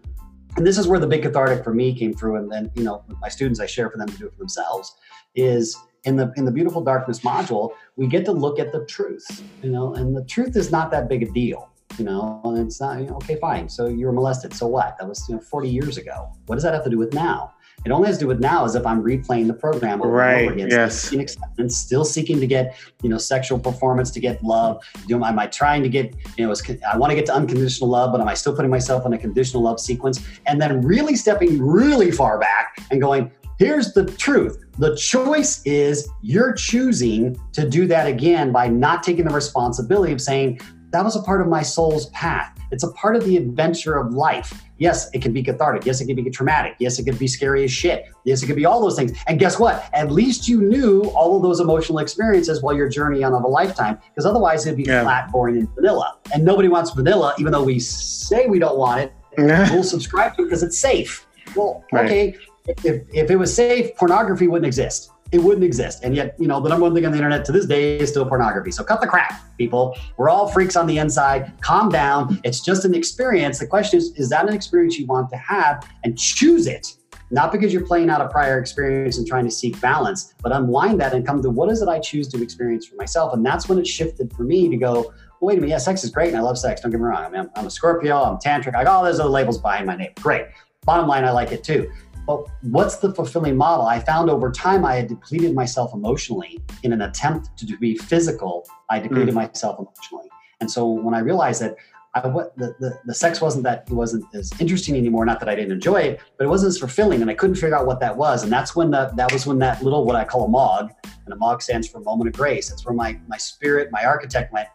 [0.57, 3.03] and this is where the big cathartic for me came through, and then, you know,
[3.21, 4.95] my students, I share for them to do it for themselves,
[5.35, 9.43] is in the in the beautiful darkness module, we get to look at the truth,
[9.61, 12.79] you know, and the truth is not that big a deal you know, and it's
[12.79, 13.69] not, you know, okay, fine.
[13.69, 14.53] So you were molested.
[14.53, 14.97] So what?
[14.99, 16.31] That was, you know, 40 years ago.
[16.45, 17.53] What does that have to do with now?
[17.85, 20.33] It only has to do with now as if I'm replaying the program over right.
[20.33, 20.69] and over again.
[20.69, 21.03] Yes.
[21.03, 24.83] Still acceptance, still seeking to get, you know, sexual performance to get love.
[25.07, 26.53] Do, am I trying to get, you know,
[26.91, 29.17] I want to get to unconditional love, but am I still putting myself in a
[29.17, 30.25] conditional love sequence?
[30.47, 36.09] And then really stepping really far back and going, Here's the truth the choice is
[36.21, 40.59] you're choosing to do that again by not taking the responsibility of saying,
[40.95, 42.57] that was a part of my soul's path.
[42.71, 44.63] It's a part of the adventure of life.
[44.77, 45.85] Yes, it can be cathartic.
[45.85, 46.75] Yes, it can be traumatic.
[46.79, 48.05] Yes, it could be scary as shit.
[48.23, 49.11] Yes, it could be all those things.
[49.27, 49.89] And guess what?
[49.93, 53.47] At least you knew all of those emotional experiences while your journey on of a
[53.47, 55.03] lifetime, because otherwise it'd be yeah.
[55.03, 56.17] flat, boring, and vanilla.
[56.33, 59.13] And nobody wants vanilla, even though we say we don't want it.
[59.37, 61.27] we'll subscribe to it because it's safe.
[61.57, 62.05] Well, right.
[62.05, 62.35] okay,
[62.67, 66.03] if, if it was safe, pornography wouldn't exist it wouldn't exist.
[66.03, 68.09] And yet, you know, the number one thing on the internet to this day is
[68.09, 68.71] still pornography.
[68.71, 69.97] So cut the crap, people.
[70.17, 71.51] We're all freaks on the inside.
[71.61, 72.39] Calm down.
[72.43, 73.59] It's just an experience.
[73.59, 75.89] The question is, is that an experience you want to have?
[76.03, 76.95] And choose it.
[77.31, 81.01] Not because you're playing out a prior experience and trying to seek balance, but unwind
[81.01, 83.33] that and come to what is it I choose to experience for myself?
[83.33, 86.03] And that's when it shifted for me to go, well, wait a minute, yeah, sex
[86.03, 86.81] is great and I love sex.
[86.81, 87.25] Don't get me wrong.
[87.25, 89.87] I mean, I'm, I'm a Scorpio, I'm tantric, I got all those other labels behind
[89.87, 90.11] my name.
[90.21, 90.45] Great.
[90.85, 91.91] Bottom line, I like it too.
[92.25, 93.85] But what's the fulfilling model?
[93.85, 98.65] I found over time I had depleted myself emotionally in an attempt to be physical.
[98.89, 99.35] I depleted mm.
[99.35, 100.29] myself emotionally.
[100.61, 101.75] And so when I realized that
[102.15, 105.25] I, what, the, the, the sex wasn't that it wasn't as interesting anymore.
[105.25, 107.75] Not that I didn't enjoy it, but it wasn't as fulfilling, and I couldn't figure
[107.75, 108.43] out what that was.
[108.43, 111.33] And that's when the, that was when that little what I call a MOG, and
[111.33, 112.69] a MOG stands for moment of grace.
[112.69, 114.69] That's where my my spirit, my architect went.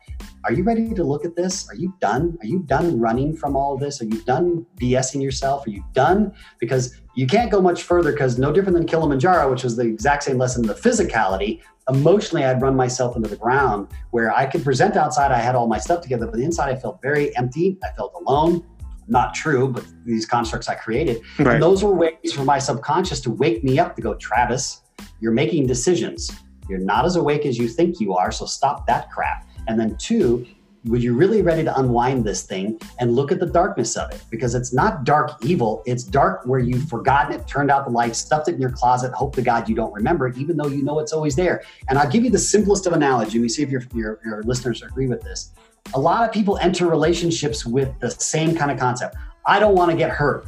[0.45, 1.67] Are you ready to look at this?
[1.71, 2.37] Are you done?
[2.43, 4.03] Are you done running from all this?
[4.03, 5.67] Are you done BSing yourself?
[5.67, 6.35] Are you done?
[6.59, 10.23] Because you can't go much further because no different than Kilimanjaro, which was the exact
[10.23, 11.61] same lesson, the physicality,
[11.91, 15.67] emotionally I'd run myself into the ground where I could present outside, I had all
[15.67, 17.77] my stuff together, but the inside I felt very empty.
[17.85, 18.65] I felt alone.
[19.07, 21.21] Not true, but these constructs I created.
[21.39, 21.55] Right.
[21.55, 24.81] And those were ways for my subconscious to wake me up to go, Travis,
[25.21, 26.31] you're making decisions.
[26.71, 29.47] You're not as awake as you think you are, so stop that crap.
[29.69, 30.47] And then two,
[30.85, 34.23] were you really ready to unwind this thing and look at the darkness of it?
[34.31, 35.83] Because it's not dark evil.
[35.87, 39.13] It's dark where you've forgotten it, turned out the light, stuffed it in your closet,
[39.13, 41.63] hope to God you don't remember it, even though you know it's always there.
[41.89, 43.39] And I'll give you the simplest of analogy.
[43.39, 45.53] Let me see if your, your, your listeners agree with this.
[45.95, 49.17] A lot of people enter relationships with the same kind of concept.
[49.47, 50.47] I don't want to get hurt.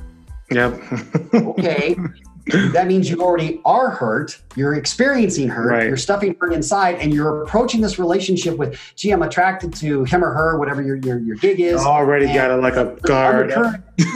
[0.50, 0.80] Yep.
[1.34, 1.96] okay.
[2.46, 4.40] that means you already are hurt.
[4.56, 5.70] You're experiencing hurt.
[5.70, 5.86] Right.
[5.86, 10.24] You're stuffing hurt inside, and you're approaching this relationship with, "Gee, I'm attracted to him
[10.24, 13.52] or her, whatever your your, your gig is." Already got a, like a guard.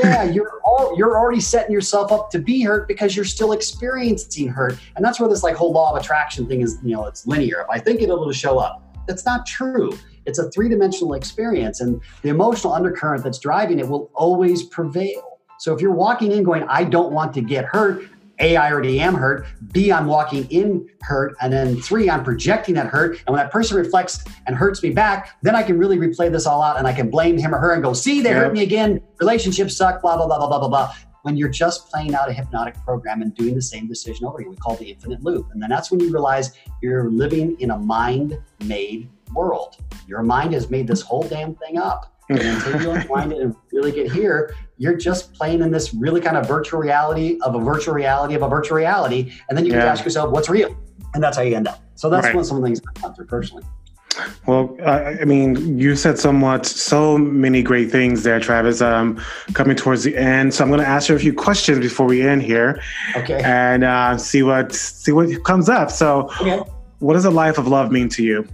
[0.02, 4.48] yeah, you're all, you're already setting yourself up to be hurt because you're still experiencing
[4.48, 6.78] hurt, and that's where this like whole law of attraction thing is.
[6.82, 7.60] You know, it's linear.
[7.60, 8.82] If I think it, it'll show up.
[9.06, 9.96] That's not true.
[10.24, 15.38] It's a three dimensional experience, and the emotional undercurrent that's driving it will always prevail.
[15.58, 18.04] So if you're walking in going, I don't want to get hurt,
[18.38, 19.46] a, I already am hurt.
[19.72, 21.36] B, I'm walking in hurt.
[21.40, 23.18] And then three, I'm projecting that hurt.
[23.26, 26.46] And when that person reflects and hurts me back, then I can really replay this
[26.46, 28.38] all out and I can blame him or her and go, see, they yep.
[28.38, 29.00] hurt me again.
[29.20, 30.94] Relationships suck, blah, blah, blah, blah, blah, blah, blah.
[31.22, 34.50] When you're just playing out a hypnotic program and doing the same decision over again,
[34.50, 35.48] we call it the infinite loop.
[35.52, 39.76] And then that's when you realize you're living in a mind made world.
[40.06, 42.12] Your mind has made this whole damn thing up.
[42.28, 46.20] And until you unwind it and really get here, you're just playing in this really
[46.20, 49.32] kind of virtual reality of a virtual reality of a virtual reality.
[49.48, 49.80] And then you yeah.
[49.80, 50.76] can ask yourself, what's real?
[51.14, 51.82] And that's how you end up.
[51.94, 52.34] So that's right.
[52.34, 53.64] one of some things I've gone through personally.
[54.46, 58.80] Well, I, I mean, you said somewhat so many great things there, Travis.
[58.80, 59.20] Um,
[59.52, 62.26] coming towards the end, so I'm going to ask you a few questions before we
[62.26, 62.80] end here,
[63.14, 65.90] okay, and uh, see what see what comes up.
[65.90, 66.62] So, okay.
[67.00, 68.48] what does a life of love mean to you?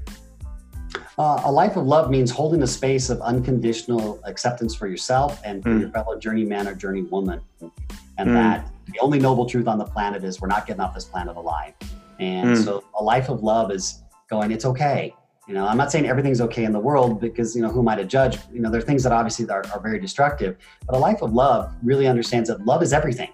[1.23, 5.63] Uh, a life of love means holding a space of unconditional acceptance for yourself and
[5.63, 5.81] for mm.
[5.83, 7.41] your fellow journeyman or journey woman.
[8.19, 8.33] And mm.
[8.33, 11.37] that the only noble truth on the planet is we're not getting off this planet
[11.37, 11.75] alive.
[12.19, 12.65] And mm.
[12.65, 15.15] so a life of love is going, it's okay.
[15.47, 17.89] You know, I'm not saying everything's okay in the world because, you know, who am
[17.89, 18.39] I to judge?
[18.53, 20.57] You know, there are things that obviously are, are very destructive,
[20.89, 23.31] but a life of love really understands that love is everything.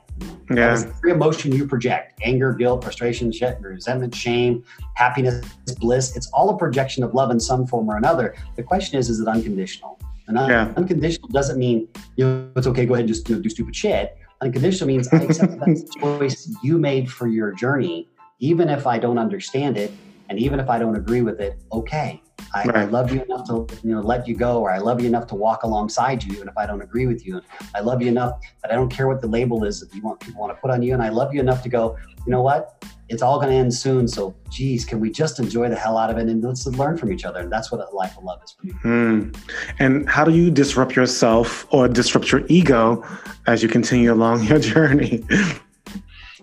[0.51, 0.73] Yeah.
[0.73, 4.65] every emotion you project anger, guilt, frustration, resentment, shame,
[4.95, 5.47] happiness,
[5.79, 6.17] bliss.
[6.17, 8.35] It's all a projection of love in some form or another.
[8.57, 10.01] The question is, is it unconditional?
[10.27, 10.73] And un- yeah.
[10.77, 13.75] unconditional doesn't mean, you know, it's okay, go ahead and just you know, do stupid
[13.75, 14.17] shit.
[14.41, 18.09] Unconditional means I accept that choice you made for your journey,
[18.39, 19.91] even if I don't understand it
[20.29, 22.23] and even if I don't agree with it, okay.
[22.55, 22.77] I, right.
[22.77, 25.27] I, love you enough to you know let you go, or I love you enough
[25.29, 27.41] to walk alongside you, even if I don't agree with you.
[27.75, 30.21] I love you enough that I don't care what the label is that you want
[30.21, 31.97] people want to put on you, and I love you enough to go.
[32.27, 32.85] You know what?
[33.09, 34.07] It's all going to end soon.
[34.07, 37.11] So, geez, can we just enjoy the hell out of it and let's learn from
[37.11, 37.41] each other?
[37.41, 38.73] And that's what a life of love is for me.
[38.83, 39.31] Hmm.
[39.79, 43.03] And how do you disrupt yourself or disrupt your ego
[43.47, 45.25] as you continue along your journey?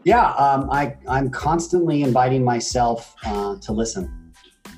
[0.05, 4.24] Yeah, um, I, I'm constantly inviting myself uh, to listen.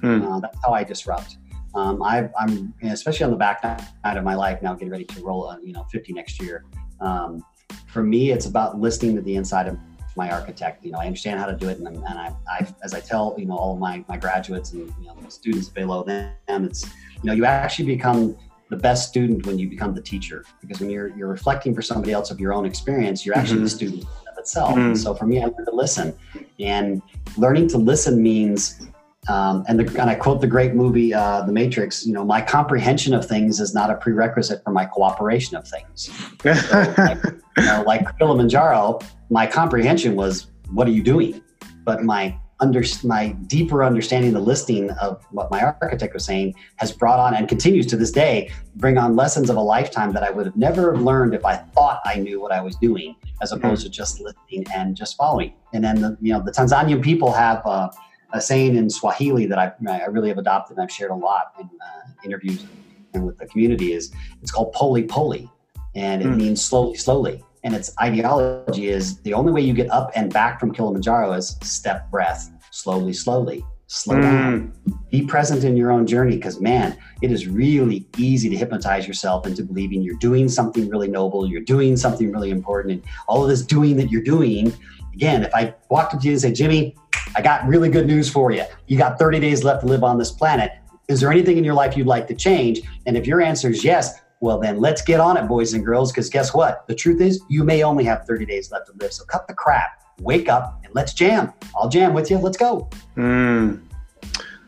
[0.02, 0.30] Mm.
[0.30, 1.38] Uh, that's how I disrupt.
[1.76, 5.22] Um, I, am especially on the back night of my life now, getting ready to
[5.22, 6.66] roll, uh, you know, 50 next year.
[7.00, 7.44] Um,
[7.88, 9.78] for me, it's about listening to the inside of
[10.18, 10.84] my architect.
[10.84, 13.36] You know, I understand how to do it, and, and I, I, as I tell
[13.38, 16.34] you know all of my my graduates and you know students below them,
[16.66, 18.36] it's you know you actually become
[18.70, 22.12] the best student when you become the teacher because when you're you're reflecting for somebody
[22.12, 23.64] else of your own experience, you're actually mm-hmm.
[23.66, 24.76] the student of itself.
[24.76, 24.96] Mm-hmm.
[24.96, 26.18] So for me, I learned to listen,
[26.60, 27.02] and
[27.38, 28.88] learning to listen means
[29.28, 32.06] um, and, the, and I quote the great movie, uh, The Matrix.
[32.06, 36.10] You know, my comprehension of things is not a prerequisite for my cooperation of things.
[36.68, 37.24] So, like,
[37.58, 39.00] you know, like Kilimanjaro,
[39.30, 41.42] my comprehension was, "What are you doing?"
[41.84, 46.92] But my under my deeper understanding, the listing of what my architect was saying, has
[46.92, 50.32] brought on and continues to this day bring on lessons of a lifetime that I
[50.32, 53.82] would have never learned if I thought I knew what I was doing, as opposed
[53.82, 53.92] mm-hmm.
[53.92, 55.54] to just listening and just following.
[55.74, 57.66] And then the you know the Tanzanian people have.
[57.66, 57.90] Uh,
[58.34, 61.54] a saying in Swahili that I, I really have adopted and I've shared a lot
[61.60, 62.66] in uh, interviews
[63.14, 64.12] and with the community is
[64.42, 65.52] it's called pole pole,
[65.96, 66.38] and it mm.
[66.38, 67.44] means slowly, slowly.
[67.64, 71.58] And its ideology is the only way you get up and back from Kilimanjaro is
[71.64, 74.22] step breath, slowly, slowly, slow mm.
[74.22, 74.74] down.
[75.12, 79.46] Be present in your own journey because, man, it is really easy to hypnotize yourself
[79.46, 83.50] into believing you're doing something really noble, you're doing something really important, and all of
[83.50, 84.72] this doing that you're doing.
[85.14, 86.96] Again, if I walked up to you and say, Jimmy,
[87.36, 88.64] I got really good news for you.
[88.88, 90.72] You got 30 days left to live on this planet.
[91.08, 92.82] Is there anything in your life you'd like to change?
[93.06, 96.12] And if your answer is yes, well, then let's get on it, boys and girls,
[96.12, 96.86] because guess what?
[96.88, 99.14] The truth is, you may only have 30 days left to live.
[99.14, 101.54] So cut the crap, wake up, and let's jam.
[101.76, 102.38] I'll jam with you.
[102.38, 102.90] Let's go.
[103.16, 103.82] Mm,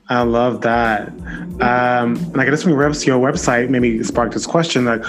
[0.10, 1.10] I love that.
[1.10, 5.04] Um, and I guess when to your website, maybe spark this question like,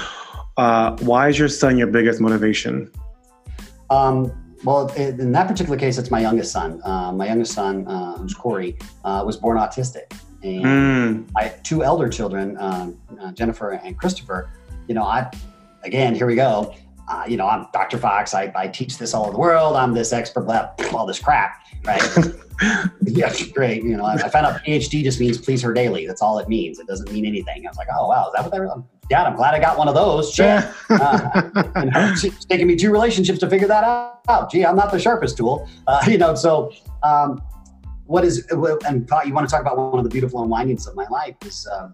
[0.57, 2.91] uh, why is your son your biggest motivation?
[3.89, 4.31] Um,
[4.65, 6.81] well, in that particular case, it's my youngest son.
[6.85, 10.13] Uh, my youngest son, uh, who's Corey, uh, was born autistic.
[10.43, 11.31] And mm.
[11.37, 14.51] I have two elder children, um, uh, Jennifer and Christopher.
[14.87, 15.31] You know, I,
[15.83, 16.75] again, here we go.
[17.09, 17.99] Uh, you know, I'm Dr.
[17.99, 18.35] Fox.
[18.35, 19.77] I, I teach this all over the world.
[19.77, 22.03] I'm this expert, blah, all this crap, right?
[23.03, 23.83] yeah, great.
[23.83, 26.07] You know, I, I found out PhD just means please her daily.
[26.07, 26.79] That's all it means.
[26.79, 27.67] It doesn't mean anything.
[27.67, 28.71] I was like, oh, wow, is that what they're,
[29.11, 30.39] Dad, I'm glad I got one of those.
[30.39, 33.83] Uh, it's taken me two relationships to figure that
[34.29, 34.53] out.
[34.53, 35.69] Gee, I'm not the sharpest tool.
[35.89, 37.43] Uh, you know, so um,
[38.05, 38.47] what is,
[38.87, 41.35] and thought you want to talk about one of the beautiful unwindings of my life
[41.45, 41.89] is uh,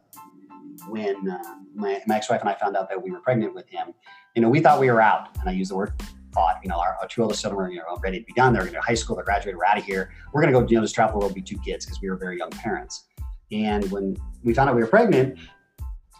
[0.90, 1.42] when uh,
[1.74, 3.94] my, my ex-wife and I found out that we were pregnant with him.
[4.34, 5.94] You know, we thought we were out, and I use the word
[6.32, 6.56] thought.
[6.62, 8.52] You know, our, our two oldest children were you know ready to be done.
[8.52, 9.16] They're going to high school.
[9.16, 9.56] They're graduating.
[9.56, 10.12] We're out of here.
[10.34, 12.10] We're going to go you know just travel the world, be two kids because we
[12.10, 13.04] were very young parents.
[13.52, 15.38] And when we found out we were pregnant,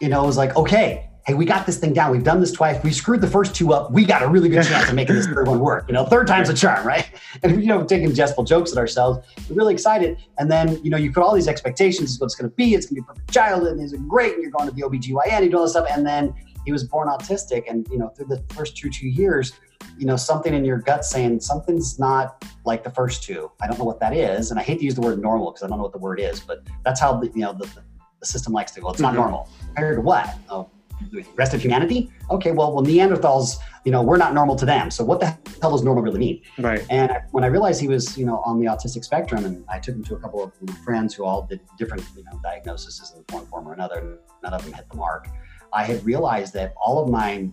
[0.01, 2.09] you know, it was like, okay, hey, we got this thing down.
[2.11, 2.81] We've done this twice.
[2.83, 3.91] We screwed the first two up.
[3.91, 5.85] We got a really good chance of making this third one work.
[5.89, 7.09] You know, third time's a charm, right?
[7.43, 9.27] And you know, taking jestful jokes at ourselves.
[9.49, 10.17] We're really excited.
[10.39, 12.73] And then, you know, you put all these expectations, is what it's gonna be.
[12.73, 15.43] It's gonna be a perfect child, and it's great, and you're going to the OBGYN,
[15.43, 15.87] you do all this stuff.
[15.91, 16.33] And then
[16.65, 17.63] he was born autistic.
[17.69, 19.53] And, you know, through the first two, two years,
[19.97, 23.51] you know, something in your gut saying something's not like the first two.
[23.61, 24.51] I don't know what that is.
[24.51, 26.19] And I hate to use the word normal because I don't know what the word
[26.19, 27.83] is, but that's how the, you know, the, the
[28.23, 28.89] system likes to go.
[28.89, 29.21] It's not mm-hmm.
[29.21, 29.49] normal.
[29.75, 30.35] Compared to what?
[30.49, 30.69] Oh,
[31.11, 32.11] the rest of humanity?
[32.31, 34.89] Okay, well, well, Neanderthals, you know, we're not normal to them.
[34.91, 36.41] So what the hell does normal really mean?
[36.57, 36.85] Right.
[36.89, 39.95] And when I realized he was, you know, on the autistic spectrum, and I took
[39.95, 43.45] him to a couple of friends who all did different, you know, diagnoses in one
[43.45, 44.19] form or another.
[44.43, 45.27] None of them hit the mark.
[45.73, 47.49] I had realized that all of my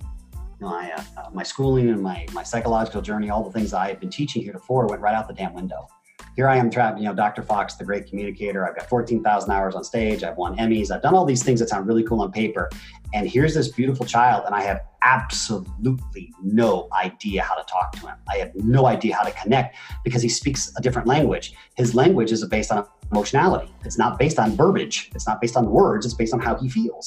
[0.60, 4.10] my uh, my schooling and my my psychological journey, all the things I had been
[4.10, 5.88] teaching heretofore, went right out the damn window
[6.36, 7.42] here I am trapped, you know, Dr.
[7.42, 8.66] Fox, the great communicator.
[8.66, 10.24] I've got 14,000 hours on stage.
[10.24, 10.90] I've won Emmys.
[10.90, 12.70] I've done all these things that sound really cool on paper.
[13.12, 18.00] And here's this beautiful child, and I have absolutely no idea how to talk to
[18.08, 18.16] him.
[18.28, 21.54] I have no idea how to connect because he speaks a different language.
[21.76, 23.72] His language is based on emotionality.
[23.84, 25.12] It's not based on verbiage.
[25.14, 26.04] It's not based on words.
[26.04, 27.06] It's based on how he feels.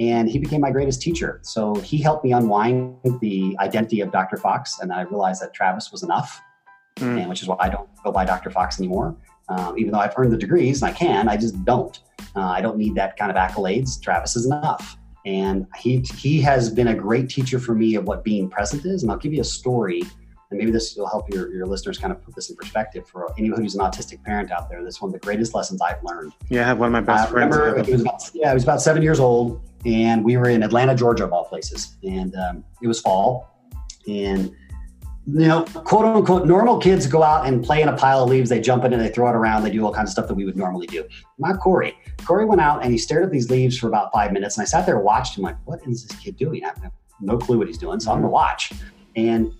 [0.00, 1.38] And he became my greatest teacher.
[1.42, 4.36] So he helped me unwind the identity of Dr.
[4.36, 4.80] Fox.
[4.80, 6.40] And I realized that Travis was enough
[6.96, 7.20] mm.
[7.20, 8.50] and which is why I don't go by Dr.
[8.50, 9.16] Fox anymore.
[9.48, 11.98] Um, even though I've earned the degrees and I can, I just don't.
[12.34, 14.00] Uh, I don't need that kind of accolades.
[14.00, 14.96] Travis is enough.
[15.24, 19.02] And he, he has been a great teacher for me of what being present is.
[19.02, 22.12] And I'll give you a story, and maybe this will help your, your listeners kind
[22.12, 24.82] of put this in perspective for anyone who's an autistic parent out there.
[24.82, 26.32] This is one of the greatest lessons I've learned.
[26.48, 27.56] Yeah, I have one of my best I friends.
[27.56, 30.62] Remember, he was about, yeah, he was about seven years old, and we were in
[30.62, 31.96] Atlanta, Georgia, of all places.
[32.02, 33.48] And um, it was fall.
[34.08, 34.52] And
[35.26, 38.50] you know, quote unquote, normal kids go out and play in a pile of leaves.
[38.50, 39.62] They jump in and they throw it around.
[39.62, 41.06] They do all kinds of stuff that we would normally do.
[41.38, 41.96] Not Corey.
[42.24, 44.56] Corey went out and he stared at these leaves for about five minutes.
[44.56, 46.64] And I sat there and watched him like, what is this kid doing?
[46.64, 48.00] I have no clue what he's doing.
[48.00, 48.72] So I'm going to watch.
[49.14, 49.52] And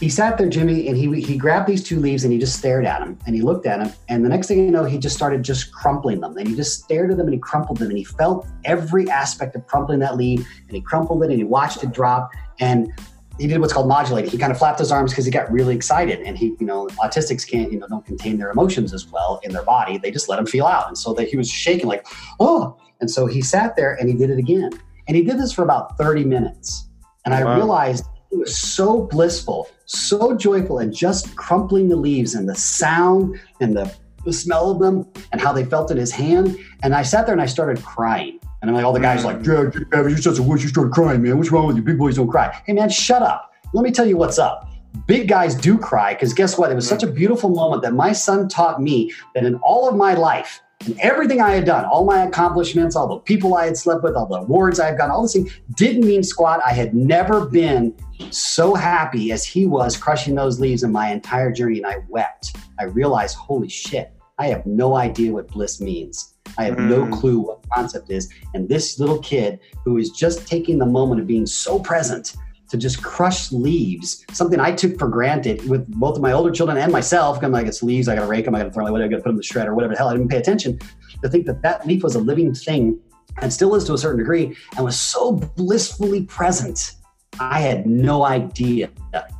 [0.00, 2.84] he sat there, Jimmy, and he, he grabbed these two leaves and he just stared
[2.84, 3.92] at them and he looked at them.
[4.08, 6.36] And the next thing you know, he just started just crumpling them.
[6.36, 7.88] And he just stared at them and he crumpled them.
[7.88, 11.44] And he felt every aspect of crumpling that leaf and he crumpled it and he
[11.44, 12.30] watched it drop.
[12.58, 12.92] And
[13.38, 14.30] he did what's called modulating.
[14.30, 16.20] He kind of flapped his arms because he got really excited.
[16.20, 19.52] And he, you know, autistics can't, you know, don't contain their emotions as well in
[19.52, 19.98] their body.
[19.98, 20.86] They just let them feel out.
[20.86, 22.06] And so that he was shaking like,
[22.38, 22.78] oh.
[23.00, 24.70] And so he sat there and he did it again.
[25.08, 26.88] And he did this for about 30 minutes.
[27.24, 27.56] And I wow.
[27.56, 33.40] realized it was so blissful, so joyful, and just crumpling the leaves and the sound
[33.60, 33.92] and the,
[34.24, 36.56] the smell of them and how they felt in his hand.
[36.82, 38.38] And I sat there and I started crying.
[38.64, 39.74] And I'm like, all the guys like, mm.
[39.74, 40.62] yeah, yeah, you're such a wuss.
[40.62, 41.36] You started crying, man.
[41.36, 41.82] What's wrong with you?
[41.82, 42.62] Big boys don't cry.
[42.64, 43.52] Hey, man, shut up.
[43.74, 44.70] Let me tell you what's up.
[45.06, 46.72] Big guys do cry because guess what?
[46.72, 49.96] It was such a beautiful moment that my son taught me that in all of
[49.96, 53.76] my life, and everything I had done, all my accomplishments, all the people I had
[53.76, 56.60] slept with, all the awards I've gotten, all this thing didn't mean squat.
[56.64, 57.94] I had never been
[58.30, 62.56] so happy as he was crushing those leaves in my entire journey, and I wept.
[62.78, 66.33] I realized, holy shit, I have no idea what bliss means.
[66.58, 66.88] I have mm.
[66.88, 68.32] no clue what the concept is.
[68.54, 72.36] And this little kid who is just taking the moment of being so present
[72.70, 76.78] to just crush leaves, something I took for granted with both of my older children
[76.78, 77.42] and myself.
[77.42, 79.22] I'm like, it's leaves, I gotta rake them, I gotta throw them away, I gotta
[79.22, 80.08] put them in the shredder, whatever the hell.
[80.08, 80.78] I didn't pay attention
[81.22, 82.98] to think that that leaf was a living thing
[83.40, 86.92] and still is to a certain degree and was so blissfully present.
[87.40, 88.90] I had no idea,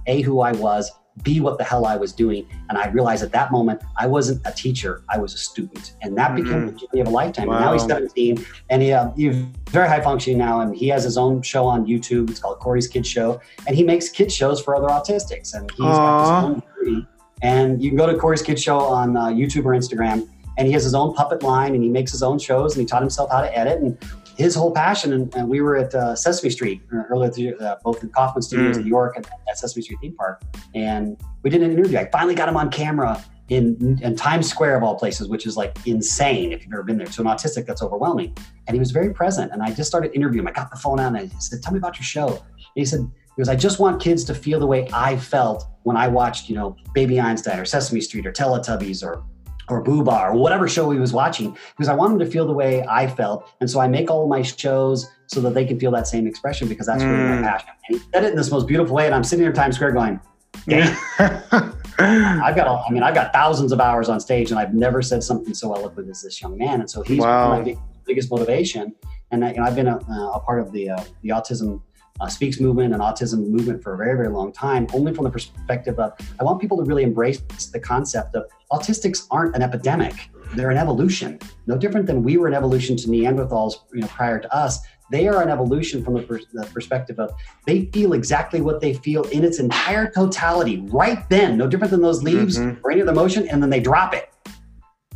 [0.06, 0.90] A, who I was,
[1.22, 2.46] be what the hell I was doing.
[2.68, 5.94] And I realized at that moment, I wasn't a teacher, I was a student.
[6.02, 6.66] And that became mm-hmm.
[6.66, 7.48] the journey of a lifetime.
[7.48, 7.56] Wow.
[7.56, 9.36] And now he's 17 and he, uh, he's
[9.70, 10.60] very high functioning now.
[10.60, 12.30] And he has his own show on YouTube.
[12.30, 13.40] It's called Corey's Kid Show.
[13.66, 15.54] And he makes kid shows for other autistics.
[15.54, 15.94] And he's Aww.
[15.94, 17.06] got his own journey.
[17.42, 20.28] And you can go to Corey's Kid Show on uh, YouTube or Instagram.
[20.56, 22.86] And he has his own puppet line and he makes his own shows and he
[22.86, 23.80] taught himself how to edit.
[23.80, 23.98] And
[24.36, 28.02] his whole passion, and, and we were at uh, Sesame Street uh, earlier, uh, both
[28.02, 28.80] in Kaufman Studios mm.
[28.80, 30.42] in New York and at Sesame Street theme park,
[30.74, 31.98] and we did an interview.
[31.98, 35.56] I finally got him on camera in, in Times Square of all places, which is
[35.56, 37.06] like insane if you've ever been there.
[37.06, 38.34] To an autistic, that's overwhelming.
[38.66, 40.48] And he was very present, and I just started interviewing him.
[40.48, 42.38] I got the phone out and I said, "Tell me about your show." And
[42.74, 46.08] he said, "Because I just want kids to feel the way I felt when I
[46.08, 49.22] watched, you know, Baby Einstein or Sesame Street or Teletubbies or
[49.68, 52.52] or Booba or whatever show he was watching because I want him to feel the
[52.52, 53.48] way I felt.
[53.60, 56.68] And so I make all my shows so that they can feel that same expression
[56.68, 57.10] because that's mm.
[57.10, 57.42] really my mm.
[57.42, 57.70] passion.
[57.88, 59.06] And he said it in this most beautiful way.
[59.06, 60.20] And I'm sitting here in Times Square going,
[60.66, 60.96] yeah.
[61.98, 65.00] I've got, all, I mean, I've got thousands of hours on stage and I've never
[65.00, 66.80] said something so eloquent as this young man.
[66.80, 67.50] And so he's wow.
[67.50, 68.94] my biggest motivation.
[69.30, 71.80] And I, you know, I've been a, a part of the, uh, the autism
[72.20, 75.30] uh, speaks movement and autism movement for a very, very long time, only from the
[75.30, 77.40] perspective of I want people to really embrace
[77.72, 80.14] the concept of autistics aren't an epidemic.
[80.54, 81.40] They're an evolution.
[81.66, 84.78] No different than we were an evolution to Neanderthals you know, prior to us.
[85.10, 87.32] They are an evolution from the, per- the perspective of
[87.66, 92.00] they feel exactly what they feel in its entire totality right then, no different than
[92.00, 92.80] those leaves mm-hmm.
[92.84, 94.33] or any other motion, and then they drop it.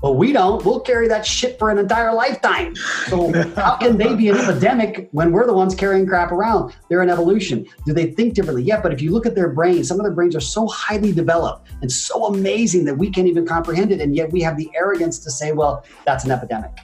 [0.01, 0.64] But we don't.
[0.64, 2.76] We'll carry that shit for an entire lifetime.
[3.07, 6.74] So how can they be an epidemic when we're the ones carrying crap around?
[6.88, 7.66] They're an evolution.
[7.84, 8.62] Do they think differently?
[8.62, 11.12] Yeah, but if you look at their brains, some of their brains are so highly
[11.12, 14.01] developed and so amazing that we can't even comprehend it.
[14.01, 16.78] And yet we have the arrogance to say, well, that's an epidemic.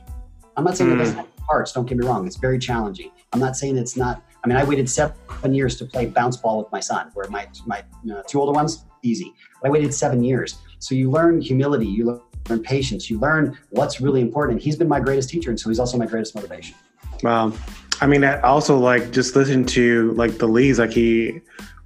[0.57, 0.95] I'm not saying mm.
[0.95, 2.27] it doesn't have parts, don't get me wrong.
[2.27, 3.11] It's very challenging.
[3.33, 4.23] I'm not saying it's not.
[4.43, 7.49] I mean, I waited seven years to play bounce ball with my son, where my
[7.67, 9.33] my you know, two older ones, easy.
[9.61, 10.59] But I waited seven years.
[10.81, 13.11] So you learn humility, you learn patience.
[13.11, 14.61] You learn what's really important.
[14.61, 16.75] He's been my greatest teacher, and so he's also my greatest motivation.
[17.23, 17.53] Wow.
[18.01, 21.41] I mean, I also like just listen to like the leads, like he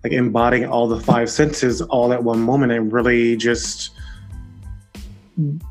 [0.05, 3.91] like embodying all the five senses all at one moment, and really just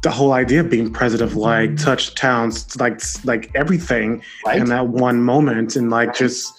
[0.02, 1.84] the whole idea of being present of like mm-hmm.
[1.84, 4.60] touch towns like like everything right.
[4.60, 6.54] in that one moment and like just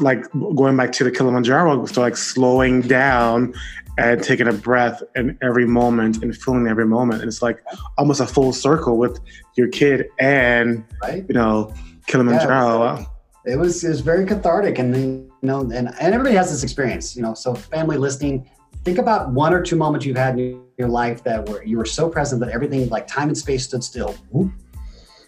[0.00, 3.54] like going back to the Kilimanjaro, so like slowing down
[3.98, 7.20] and taking a breath in every moment and feeling every moment.
[7.20, 7.62] And it's like
[7.98, 9.20] almost a full circle with
[9.56, 11.24] your kid and right.
[11.28, 11.72] you know
[12.06, 12.98] Kilimanjaro.
[12.98, 16.50] Yeah, it was it was very cathartic, and then, you know, and and everybody has
[16.50, 17.34] this experience, you know.
[17.34, 18.48] So family listening,
[18.84, 21.84] think about one or two moments you've had in your life that were you were
[21.84, 24.16] so present that everything like time and space stood still.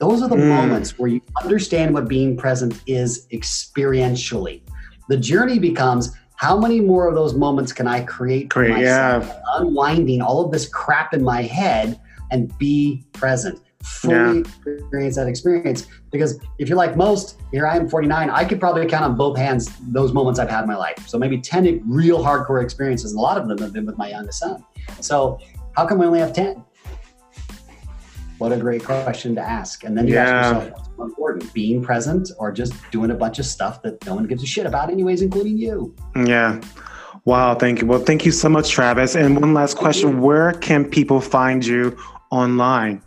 [0.01, 0.49] Those are the mm.
[0.49, 4.63] moments where you understand what being present is experientially.
[5.09, 8.83] The journey becomes how many more of those moments can I create myself?
[9.29, 9.43] Yeah.
[9.59, 12.01] Unwinding all of this crap in my head
[12.33, 13.61] and be present.
[13.85, 14.73] Fully yeah.
[14.73, 15.87] experience that experience.
[16.11, 19.37] Because if you're like most, here I am 49, I could probably count on both
[19.37, 21.07] hands those moments I've had in my life.
[21.07, 24.41] So maybe 10 real hardcore experiences, a lot of them have been with my youngest
[24.41, 24.65] son.
[24.99, 25.39] So
[25.77, 26.65] how come we only have 10?
[28.43, 29.85] What a great question to ask.
[29.85, 30.25] And then you yeah.
[30.25, 34.05] ask yourself, what's more important, being present or just doing a bunch of stuff that
[34.05, 35.95] no one gives a shit about, anyways, including you?
[36.17, 36.61] Yeah.
[37.25, 37.55] Wow.
[37.55, 37.87] Thank you.
[37.87, 39.15] Well, thank you so much, Travis.
[39.15, 41.97] And one last question Where can people find you
[42.33, 43.01] online?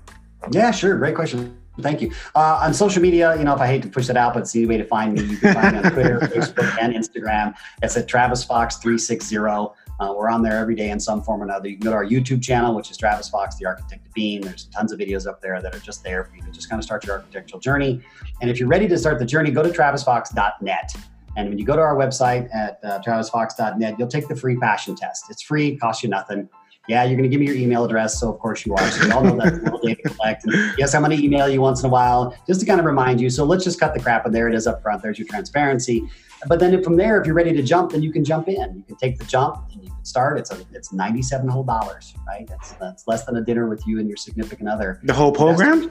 [0.51, 0.97] Yeah, sure.
[0.97, 1.57] Great question.
[1.81, 2.13] Thank you.
[2.33, 4.53] Uh, on social media, you know, if I hate to push it out, but it's
[4.53, 5.23] the easy way to find me.
[5.23, 7.53] You can find me on Twitter, Facebook, and Instagram.
[7.83, 9.75] It's at Travis Fox three six zero.
[9.99, 11.69] Uh, we're on there every day in some form or another.
[11.69, 14.41] You can go to our YouTube channel, which is Travis Fox, the Architect of Being.
[14.41, 16.79] There's tons of videos up there that are just there for you to just kind
[16.79, 18.01] of start your architectural journey.
[18.41, 20.95] And if you're ready to start the journey, go to travisfox.net.
[21.37, 24.95] And when you go to our website at uh, travisfox.net, you'll take the free passion
[24.95, 25.25] test.
[25.29, 26.49] It's free, costs you nothing.
[26.87, 28.19] Yeah, you're going to give me your email address.
[28.19, 28.91] So, of course, you are.
[28.91, 30.45] So, we all know that's a little data collect.
[30.45, 32.85] And yes, I'm going to email you once in a while just to kind of
[32.85, 33.29] remind you.
[33.31, 34.25] So, let's just cut the crap.
[34.25, 35.01] And there it is up front.
[35.01, 36.07] There's your transparency.
[36.47, 38.75] But then from there, if you're ready to jump, then you can jump in.
[38.75, 40.37] You can take the jump and you can start.
[40.37, 42.47] It's a, it's 97 whole dollars, right?
[42.47, 44.99] That's, that's less than a dinner with you and your significant other.
[45.03, 45.89] The whole program?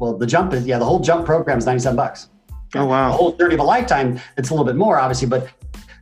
[0.00, 2.28] Well, the jump is, yeah, the whole jump program is 97 bucks.
[2.74, 3.10] Oh, wow.
[3.10, 5.48] The whole journey of a lifetime, it's a little bit more, obviously, but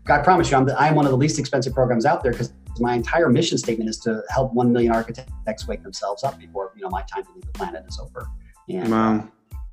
[0.08, 2.54] I promise you, I'm, the, I'm one of the least expensive programs out there because
[2.80, 6.82] my entire mission statement is to help 1 million architects wake themselves up before, you
[6.82, 8.26] know, my time to leave the planet is over.
[8.68, 9.16] And wow.
[9.16, 9.22] Uh,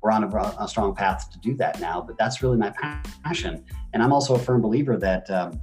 [0.02, 2.70] we're on a, a, strong path to do that now, but that's really my
[3.22, 3.64] passion.
[3.92, 5.60] And I'm also a firm believer that, um,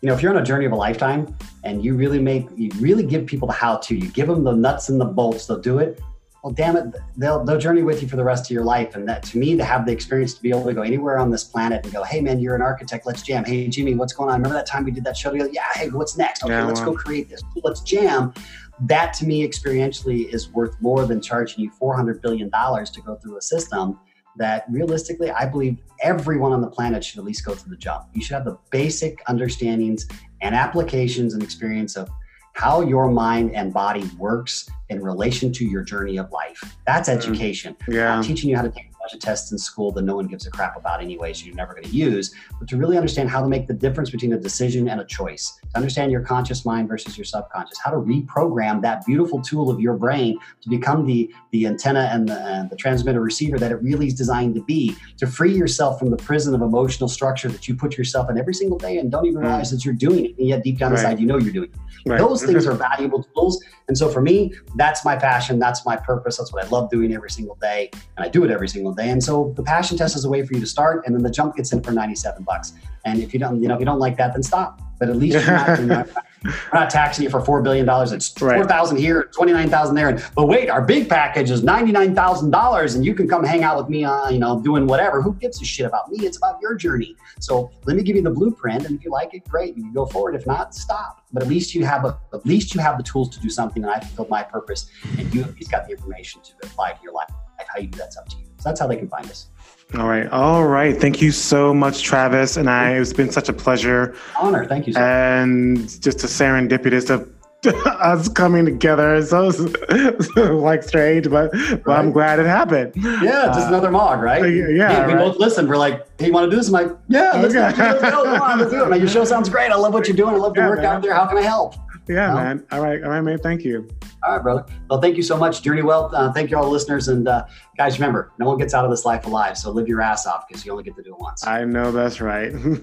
[0.00, 2.70] you know, if you're on a journey of a lifetime and you really make, you
[2.78, 5.60] really give people the how to, you give them the nuts and the bolts, they'll
[5.60, 6.00] do it
[6.44, 8.96] well, damn it, they'll they'll journey with you for the rest of your life.
[8.96, 11.30] And that to me, to have the experience to be able to go anywhere on
[11.30, 13.46] this planet and go, hey man, you're an architect, let's jam.
[13.46, 14.36] Hey Jimmy, what's going on?
[14.36, 15.48] Remember that time we did that show together?
[15.50, 16.44] Yeah, hey, what's next?
[16.44, 16.88] Okay, yeah, let's wow.
[16.88, 17.42] go create this.
[17.62, 18.34] Let's jam.
[18.80, 23.00] That to me, experientially, is worth more than charging you four hundred billion dollars to
[23.00, 23.98] go through a system
[24.36, 28.06] that realistically, I believe everyone on the planet should at least go through the jump.
[28.14, 30.06] You should have the basic understandings
[30.40, 32.08] and applications and experience of
[32.54, 36.76] how your mind and body works in relation to your journey of life.
[36.86, 37.14] That's mm.
[37.16, 37.76] education.
[37.88, 38.16] Yeah.
[38.16, 40.46] Not teaching you how to take bunch of tests in school that no one gives
[40.46, 43.42] a crap about anyway, so you're never going to use, but to really understand how
[43.42, 46.88] to make the difference between a decision and a choice, to understand your conscious mind
[46.88, 51.30] versus your subconscious, how to reprogram that beautiful tool of your brain to become the,
[51.52, 54.96] the antenna and the, and the transmitter receiver that it really is designed to be,
[55.18, 58.54] to free yourself from the prison of emotional structure that you put yourself in every
[58.54, 59.48] single day and don't even hmm.
[59.48, 60.38] realize that you're doing it.
[60.38, 60.98] And yet deep down right.
[60.98, 62.08] inside, you know you're doing it.
[62.08, 62.18] Right.
[62.18, 63.62] Those things are valuable tools.
[63.88, 65.58] And so for me, that's my passion.
[65.58, 66.38] That's my purpose.
[66.38, 67.90] That's what I love doing every single day.
[68.16, 69.10] And I do it every single day.
[69.10, 71.30] And so the passion test is a way for you to start, and then the
[71.30, 72.74] jump gets in for 97 bucks.
[73.04, 74.80] And if you don't, you know, if you don't like that, then stop.
[74.98, 76.08] But at least you're not, you're not,
[76.44, 78.12] we're not taxing you for four billion dollars.
[78.12, 78.56] It's right.
[78.56, 80.08] four thousand here, twenty nine thousand there.
[80.08, 83.44] And but wait, our big package is ninety nine thousand dollars, and you can come
[83.44, 85.20] hang out with me on, you know, doing whatever.
[85.20, 86.24] Who gives a shit about me?
[86.24, 87.16] It's about your journey.
[87.40, 89.76] So let me give you the blueprint, and if you like it, great.
[89.76, 90.34] You can go forward.
[90.34, 91.24] If not, stop.
[91.32, 93.82] But at least you have a, at least you have the tools to do something,
[93.82, 97.02] and I fulfilled my purpose, and you at least got the information to apply to
[97.02, 97.28] your life.
[97.66, 98.43] How you do that's up to you.
[98.64, 99.48] So that's how they can find us.
[99.94, 100.26] All right.
[100.28, 100.96] All right.
[100.98, 102.56] Thank you so much, Travis.
[102.56, 104.16] And I, it's been such a pleasure.
[104.40, 104.64] Honor.
[104.64, 104.94] Thank you.
[104.94, 105.02] Sir.
[105.02, 107.30] And just a serendipitous of
[107.86, 109.22] us coming together.
[109.22, 109.48] So,
[110.36, 111.98] like strange, but, but right.
[111.98, 112.94] I'm glad it happened.
[112.96, 114.42] Yeah, just uh, another mog, right?
[114.42, 115.06] Uh, yeah.
[115.06, 115.18] We right.
[115.18, 115.68] both listened.
[115.68, 116.68] We're like, hey, you want to do this?
[116.68, 117.76] I'm like, yeah, let's, okay.
[117.76, 117.84] go.
[117.84, 118.24] let's go.
[118.24, 118.88] Come on, let's do it.
[118.88, 119.70] Man, your show sounds great.
[119.70, 120.34] I love what you're doing.
[120.34, 120.86] I love the yeah, work man.
[120.86, 121.12] out there.
[121.12, 121.74] How can I help?
[122.06, 122.66] Yeah, you man.
[122.70, 123.02] All right.
[123.02, 123.38] All right, man.
[123.38, 123.88] Thank you.
[124.22, 124.66] All right, brother.
[124.90, 125.62] Well, thank you so much.
[125.62, 126.14] Journey well.
[126.14, 127.08] Uh, thank you all listeners.
[127.08, 127.46] And uh,
[127.78, 129.56] guys, remember, no one gets out of this life alive.
[129.56, 131.46] So live your ass off because you only get to do it once.
[131.46, 132.52] I know that's right.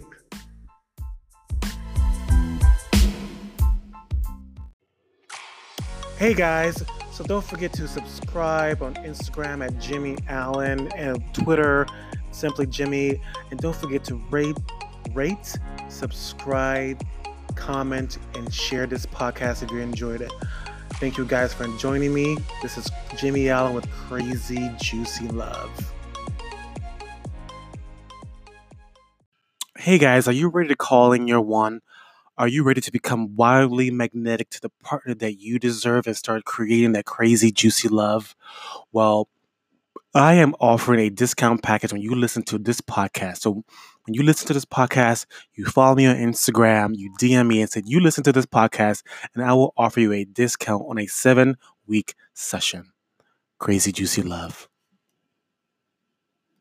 [6.17, 6.83] hey, guys.
[7.11, 11.85] So don't forget to subscribe on Instagram at Jimmy Allen and Twitter,
[12.31, 13.21] simply Jimmy.
[13.51, 14.57] And don't forget to rate,
[15.13, 15.55] rate,
[15.89, 17.03] subscribe,
[17.55, 20.31] comment, and share this podcast if you enjoyed it.
[20.93, 22.37] Thank you guys for joining me.
[22.61, 25.93] This is Jimmy Allen with Crazy Juicy Love.
[29.77, 31.81] Hey guys, are you ready to call in your one?
[32.37, 36.45] Are you ready to become wildly magnetic to the partner that you deserve and start
[36.45, 38.35] creating that crazy juicy love?
[38.91, 39.27] Well,
[40.13, 43.39] I am offering a discount package when you listen to this podcast.
[43.39, 43.63] So
[44.05, 47.69] when you listen to this podcast, you follow me on Instagram, you DM me and
[47.69, 49.03] said, You listen to this podcast,
[49.35, 51.57] and I will offer you a discount on a seven
[51.87, 52.91] week session.
[53.59, 54.70] Crazy Juicy Love.